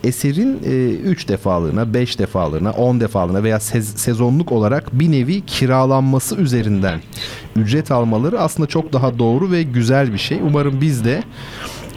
[0.03, 0.59] eserin
[1.05, 6.99] 3 e, defalığına, 5 defalığına, 10 defalığına veya sez- sezonluk olarak bir nevi kiralanması üzerinden
[7.55, 10.39] ücret almaları aslında çok daha doğru ve güzel bir şey.
[10.43, 11.23] Umarım biz de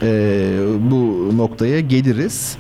[0.03, 0.53] e,
[0.91, 2.57] bu noktaya geliriz.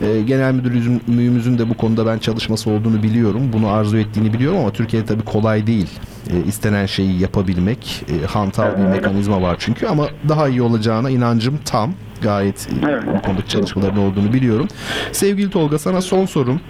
[0.00, 3.42] E, genel müdürlüğümüzün de bu konuda ben çalışması olduğunu biliyorum.
[3.52, 5.90] Bunu arzu ettiğini biliyorum ama Türkiye'de tabii kolay değil.
[6.30, 8.04] E, istenen şeyi yapabilmek.
[8.08, 11.92] E, hantal bir mekanizma var çünkü ama daha iyi olacağına inancım tam.
[12.22, 13.02] Gayet evet.
[13.06, 14.68] bu konudaki çalışmaların olduğunu biliyorum.
[15.12, 16.60] Sevgili Tolga sana son sorum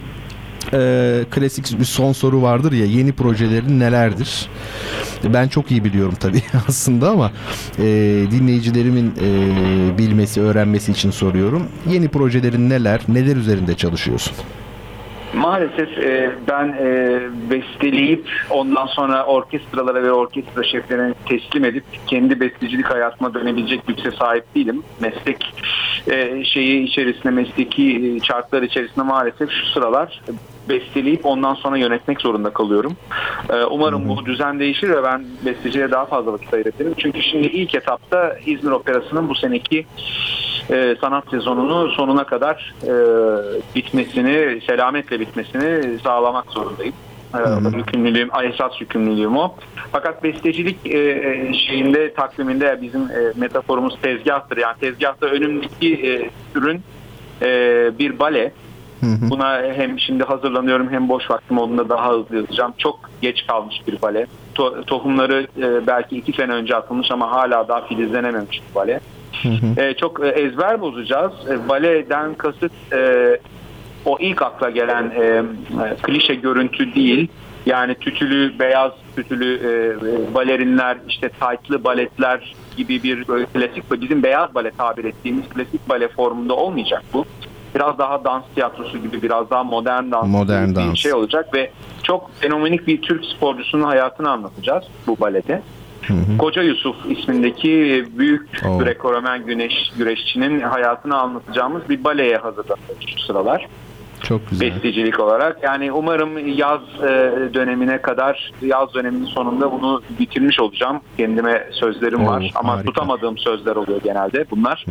[0.73, 4.49] e, klasik bir son soru vardır ya yeni projelerin nelerdir?
[5.33, 7.31] Ben çok iyi biliyorum tabii aslında ama
[7.79, 7.83] e,
[8.31, 11.63] dinleyicilerimin e, bilmesi, öğrenmesi için soruyorum.
[11.91, 14.33] Yeni projelerin neler, neler üzerinde çalışıyorsun?
[15.35, 17.19] Maalesef e, ben e,
[17.51, 24.55] besteleyip ondan sonra orkestralara ve orkestra şeflerine teslim edip kendi bestecilik hayatıma dönebilecek güce sahip
[24.55, 24.83] değilim.
[24.99, 25.53] Meslek
[26.11, 30.21] e, şeyi içerisinde, mesleki çarklar içerisinde maalesef şu sıralar
[30.69, 32.97] besteleyip ondan sonra yönetmek zorunda kalıyorum.
[33.49, 36.93] Ee, umarım bu düzen değişir ve ben besteciliğe daha fazla vakit ayırabilirim.
[36.97, 39.85] Çünkü şimdi ilk etapta İzmir Operası'nın bu seneki
[40.69, 42.93] e, sanat sezonunu sonuna kadar e,
[43.75, 46.93] bitmesini, selametle bitmesini sağlamak zorundayım.
[47.35, 49.55] Ee, yükümlülüğüm, esas yükümlülüğüm o.
[49.91, 54.57] Fakat bestecilik e, e, şeyinde takviminde bizim e, metaforumuz tezgahtır.
[54.57, 56.81] Yani tezgahta önümdeki e, ürün
[57.41, 57.49] e,
[57.99, 58.51] bir bale.
[59.29, 62.73] Buna hem şimdi hazırlanıyorum hem boş vaktim olduğunda daha hızlı yazacağım.
[62.77, 64.27] Çok geç kalmış bir bale.
[64.55, 68.99] To- tohumları e, belki iki sene önce atılmış ama hala daha filizlenememiş bir bale.
[69.77, 71.33] E, çok e, ezber bozacağız.
[71.49, 73.39] E, baleden kasıt e,
[74.05, 75.43] o ilk akla gelen e,
[76.01, 77.27] klişe görüntü değil.
[77.65, 84.55] Yani tütülü, beyaz tütülü e, balerinler, işte taytlı baletler gibi bir böyle klasik bizim beyaz
[84.55, 87.25] bale tabir ettiğimiz klasik bale formunda olmayacak bu.
[87.75, 90.93] Biraz daha dans tiyatrosu gibi biraz daha modern dans modern gibi dans.
[90.93, 91.71] bir şey olacak ve
[92.03, 95.61] çok fenomenik bir Türk sporcusunun hayatını anlatacağız bu balede.
[96.39, 98.49] Koca Yusuf ismindeki büyük.
[98.63, 103.67] Greco-Romen güneş güreşçinin hayatını anlatacağımız bir baleye hazırlanıyoruz şu sıralar
[104.23, 104.71] Çok güzel.
[104.75, 105.63] bestecilik olarak.
[105.63, 111.01] Yani umarım yaz e, dönemine kadar yaz döneminin sonunda bunu bitirmiş olacağım.
[111.17, 112.85] Kendime sözlerim Oo, var ama harika.
[112.85, 114.85] tutamadığım sözler oluyor genelde bunlar.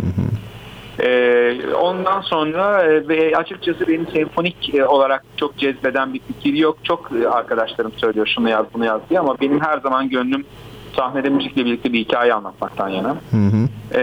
[1.00, 6.78] E, ondan sonra e, ve açıkçası beni senfonik e, olarak çok cezbeden bir fikir yok.
[6.82, 10.44] Çok e, arkadaşlarım söylüyor şunu yaz bunu yaz diye ama benim her zaman gönlüm
[10.96, 13.16] sahnede müzikle birlikte bir hikaye anlatmaktan yana.
[13.30, 13.68] Hı hı.
[13.94, 14.00] Ee,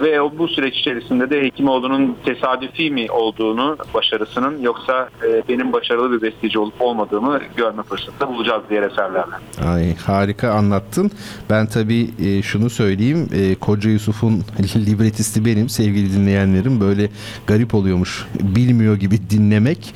[0.00, 6.12] ve o- bu süreç içerisinde de Hekimoğlu'nun tesadüfi mi olduğunu, başarısının yoksa e, benim başarılı
[6.12, 9.34] bir besteci olup olmadığımı görme fırsatı bulacağız diğer eserlerle.
[9.66, 11.10] Ay harika anlattın.
[11.50, 13.28] Ben tabii e, şunu söyleyeyim.
[13.34, 14.42] E, Koca Yusuf'un
[14.76, 16.80] libretisti benim sevgili dinleyenlerim.
[16.80, 17.08] Böyle
[17.46, 18.26] garip oluyormuş.
[18.40, 19.94] Bilmiyor gibi dinlemek.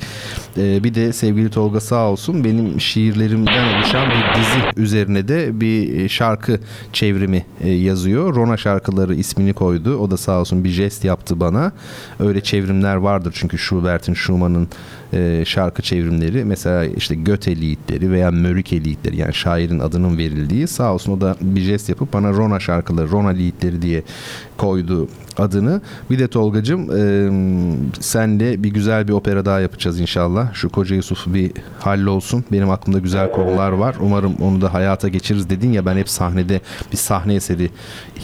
[0.57, 5.99] E, bir de sevgili Tolga sağ olsun benim şiirlerimden oluşan bir dizi üzerine de bir
[5.99, 6.59] e, şarkı
[6.93, 8.35] çevrimi e, yazıyor.
[8.35, 9.95] Rona şarkıları ismini koydu.
[9.95, 11.71] O da sağ olsun bir jest yaptı bana.
[12.19, 14.67] Öyle çevrimler vardır çünkü Schubert'in, Schumann'ın
[15.13, 20.93] e, şarkı çevrimleri mesela işte Göte liedleri veya Mörike liedleri yani şairin adının verildiği sağ
[20.93, 24.03] olsun o da bir jest yapıp bana Rona şarkıları, Rona liedleri diye
[24.57, 25.07] koydu
[25.37, 25.81] adını.
[26.09, 27.01] Bir de Tolgacığım e,
[27.99, 30.53] senle bir güzel bir opera daha yapacağız inşallah.
[30.53, 32.45] Şu Koca Yusuf bir hallolsun.
[32.51, 33.95] Benim aklımda güzel konular var.
[33.99, 37.69] Umarım onu da hayata geçiririz dedin ya ben hep sahnede bir sahne eseri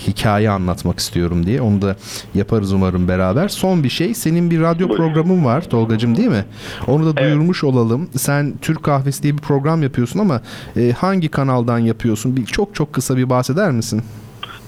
[0.08, 1.62] hikaye anlatmak istiyorum diye.
[1.62, 1.96] Onu da
[2.36, 3.48] yaparız umarım beraber.
[3.48, 6.46] Son bir şey senin bir radyo programın var Tolgacığım değil mi?
[6.88, 8.10] Onu da duyurmuş olalım.
[8.18, 10.42] Sen Türk Kahvesi diye bir program yapıyorsun ama
[10.78, 12.38] e, hangi kanaldan yapıyorsun?
[12.38, 14.02] Bir, çok çok kısa bir bahseder misin?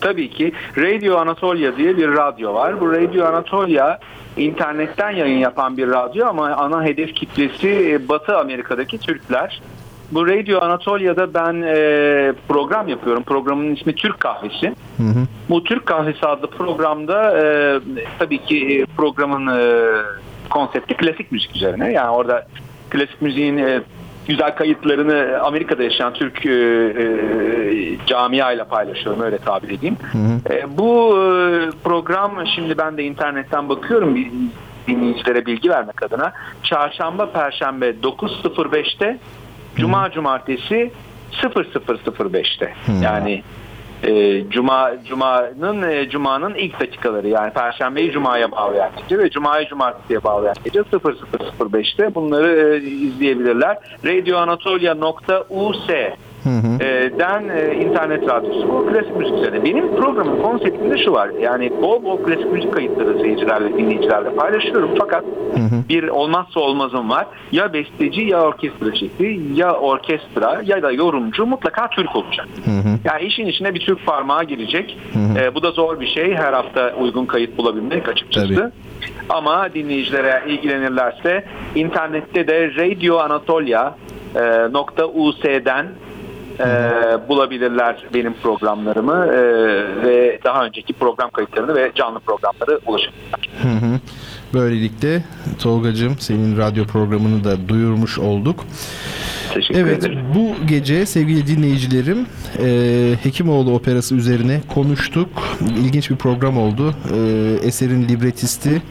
[0.02, 2.82] Tabii ki Radio Anatolia diye bir radyo var.
[2.82, 4.00] Bu Radio Anatolia
[4.38, 9.62] internetten yayın yapan bir radyo ama ana hedef kitlesi e, Batı Amerika'daki Türkler.
[10.12, 13.24] Bu Radio Anatolia'da ben e, program yapıyorum.
[13.24, 14.76] Programın ismi Türk Kahvesi.
[15.50, 17.80] Bu Türk Kahvesi adlı programda e,
[18.20, 19.92] tabii ki e, programın e,
[20.50, 21.92] konsepti klasik müzik üzerine.
[21.92, 22.48] Yani orada
[22.90, 23.82] klasik müziğin e,
[24.28, 29.98] güzel kayıtlarını Amerika'da yaşayan Türk e, e, camiayla paylaşıyorum öyle tabir edeyim.
[30.50, 34.18] E, bu e, program şimdi ben de internetten bakıyorum
[34.88, 36.34] dinleyicilere bilgi vermek adına.
[36.64, 39.18] Çarşamba, Perşembe 9.05'te,
[39.76, 40.92] Cuma, Cumartesi
[41.42, 42.74] 00.05'te.
[43.04, 43.44] Yani
[44.04, 50.24] e, Cuma Cuma'nın e, Cuma'nın ilk dakikaları yani Perşembeyi Cuma'ya bağlayan gece ve Cuma'yı Cumartesi'ye
[50.24, 53.78] bağlayan gece 00.05'te bunları e, izleyebilirler.
[54.06, 55.90] radioanatolia.us
[56.80, 59.64] e, den e, internet radyosu bu klasik müzik üzerine.
[59.64, 61.30] Benim programın konseptinde şu var.
[61.42, 64.90] Yani bol bol klasik müzik kayıtları seyircilerle, dinleyicilerle paylaşıyorum.
[65.00, 65.24] Fakat
[65.90, 67.28] bir olmazsa olmazım var.
[67.52, 72.48] Ya besteci ya orkestra şekli ya orkestra ya da yorumcu mutlaka Türk olacak.
[73.06, 74.98] Yani işin içine bir Türk parmağı girecek.
[75.40, 76.36] E, bu da zor bir şey.
[76.36, 78.56] Her hafta uygun kayıt bulabilmek açıkçası.
[78.56, 78.72] Tabii.
[79.30, 83.94] Ama dinleyicilere ilgilenirlerse internette de Radio Anatolia
[86.60, 89.42] e, bulabilirler benim programlarımı e,
[90.04, 93.50] ve daha önceki program kayıtlarını ve canlı programları ulaşabilirler.
[93.62, 94.00] Hı hı.
[94.54, 95.24] Böylelikle
[95.60, 98.66] Tolgacığım senin radyo programını da duyurmuş olduk.
[99.54, 100.20] Teşekkür Evet ederim.
[100.36, 102.26] bu gece sevgili dinleyicilerim
[102.60, 102.68] e,
[103.24, 105.30] Hekimoğlu Operası üzerine konuştuk.
[105.86, 106.94] İlginç bir program oldu.
[107.14, 107.18] E,
[107.68, 108.82] eserin libretisti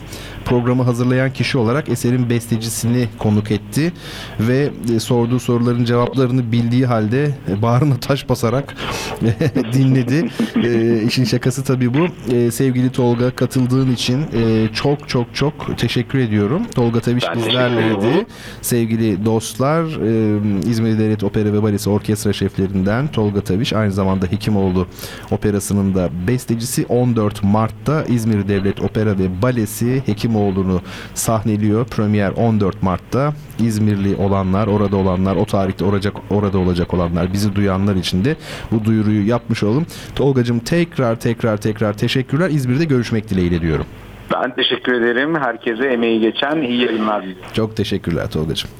[0.48, 3.92] programı hazırlayan kişi olarak eserin bestecisini konuk etti
[4.40, 8.74] ve e, sorduğu soruların cevaplarını bildiği halde e, bağrına taş basarak
[9.72, 10.28] dinledi.
[10.64, 12.32] E, işin şakası tabii bu.
[12.34, 16.62] E, sevgili Tolga katıldığın için e, çok çok çok teşekkür ediyorum.
[16.74, 18.26] Tolga Taviş bizlerleydi.
[18.62, 20.38] Sevgili dostlar, e,
[20.70, 24.86] İzmir Devlet Opera ve Balesi Orkestra şeflerinden Tolga Taviş, aynı zamanda Hekimoğlu
[25.30, 30.02] Operası'nın da bestecisi 14 Mart'ta İzmir Devlet Opera ve Balesi
[30.38, 30.80] Hekimoğlu'nu
[31.14, 31.86] sahneliyor.
[31.86, 37.96] Premier 14 Mart'ta İzmirli olanlar, orada olanlar, o tarihte olacak, orada olacak olanlar, bizi duyanlar
[37.96, 38.36] için de
[38.72, 39.86] bu duyuruyu yapmış olalım.
[40.14, 42.50] Tolgacığım tekrar tekrar tekrar teşekkürler.
[42.50, 43.86] İzmir'de görüşmek dileğiyle diyorum.
[44.34, 45.34] Ben teşekkür ederim.
[45.34, 47.50] Herkese emeği geçen iyi yayınlar diliyorum.
[47.52, 48.70] Çok teşekkürler Tolga'cığım.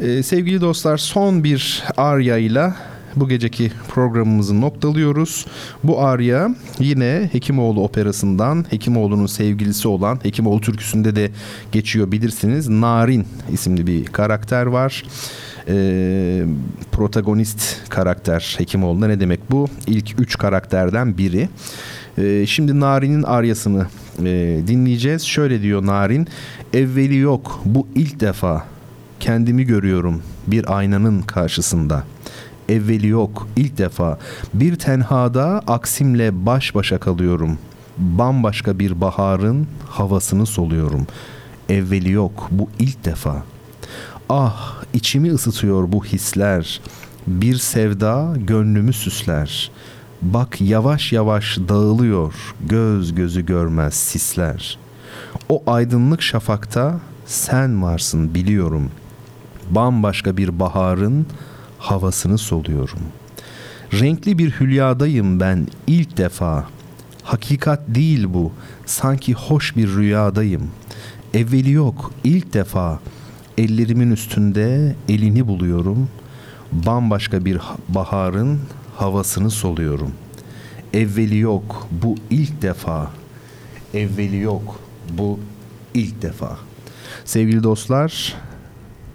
[0.00, 2.68] Ee, sevgili dostlar son bir arya ile
[3.20, 5.46] bu geceki programımızı noktalıyoruz.
[5.84, 11.30] Bu arya yine Hekimoğlu operasından Hekimoğlu'nun sevgilisi olan Hekimoğlu türküsünde de
[11.72, 12.68] geçiyor bilirsiniz.
[12.68, 15.04] Narin isimli bir karakter var.
[15.68, 16.44] Ee,
[16.92, 19.68] protagonist karakter Hekimoğlu'nda ne demek bu?
[19.86, 21.48] İlk üç karakterden biri.
[22.18, 23.86] Ee, şimdi Narin'in aryasını
[24.18, 25.22] e, dinleyeceğiz.
[25.22, 26.28] Şöyle diyor Narin.
[26.72, 28.64] Evveli yok bu ilk defa
[29.20, 32.04] kendimi görüyorum bir aynanın karşısında.
[32.68, 34.18] Evveli yok ilk defa
[34.54, 37.58] bir tenhada aksimle baş başa kalıyorum.
[37.98, 41.06] Bambaşka bir baharın havasını soluyorum.
[41.68, 43.42] Evveli yok bu ilk defa.
[44.28, 46.80] Ah içimi ısıtıyor bu hisler.
[47.26, 49.70] Bir sevda gönlümü süsler.
[50.22, 52.34] Bak yavaş yavaş dağılıyor
[52.66, 54.78] göz gözü görmez sisler.
[55.48, 58.90] O aydınlık şafakta sen varsın biliyorum.
[59.70, 61.26] Bambaşka bir baharın
[61.78, 63.00] havasını soluyorum.
[63.92, 66.66] Renkli bir hülyadayım ben ilk defa.
[67.22, 68.52] Hakikat değil bu,
[68.86, 70.70] sanki hoş bir rüyadayım.
[71.34, 73.00] Evveli yok, ilk defa.
[73.58, 76.08] Ellerimin üstünde elini buluyorum.
[76.72, 78.60] Bambaşka bir baharın
[78.96, 80.12] havasını soluyorum.
[80.92, 83.10] Evveli yok, bu ilk defa.
[83.94, 84.80] Evveli yok,
[85.12, 85.40] bu
[85.94, 86.58] ilk defa.
[87.24, 88.34] Sevgili dostlar,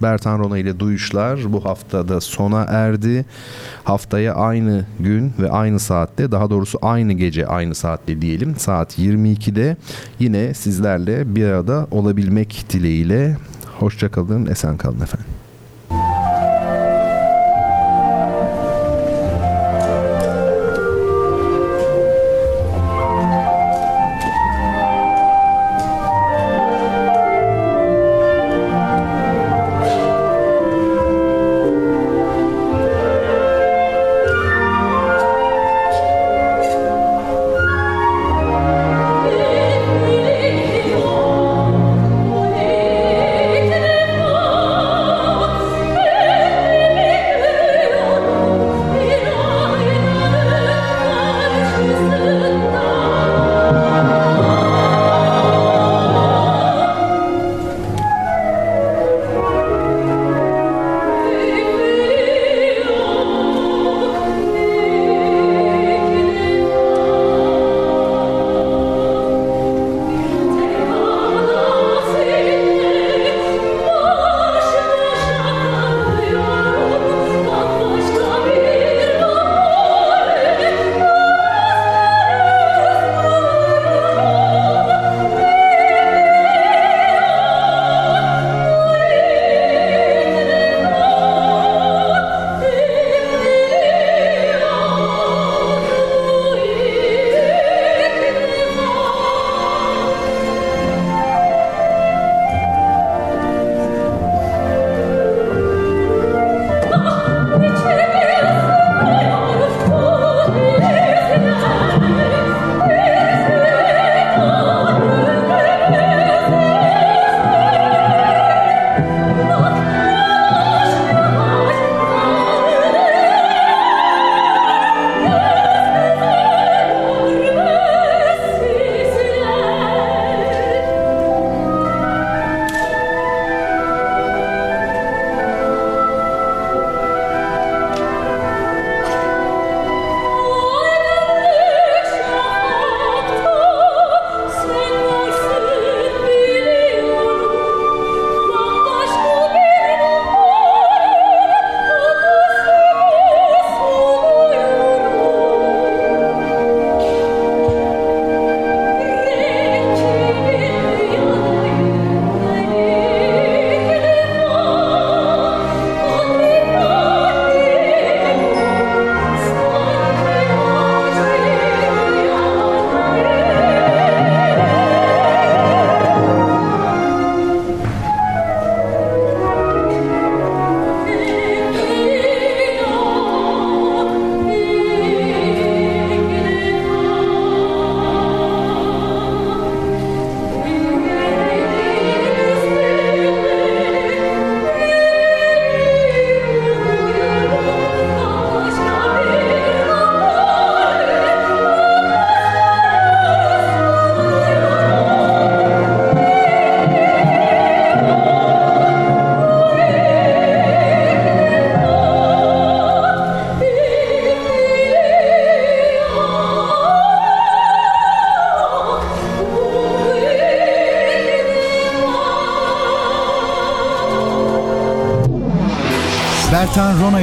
[0.04, 3.26] Bertan Rona ile Duyuşlar bu haftada sona erdi.
[3.84, 9.78] Haftaya aynı gün ve aynı saatte daha doğrusu aynı gece aynı saatte diyelim saat 22'de
[10.20, 13.38] yine sizlerle bir arada olabilmek dileğiyle.
[13.80, 15.43] Hoşçakalın, esen kalın efendim.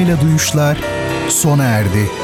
[0.01, 0.79] Duyuşlar
[1.29, 2.20] sona erdi.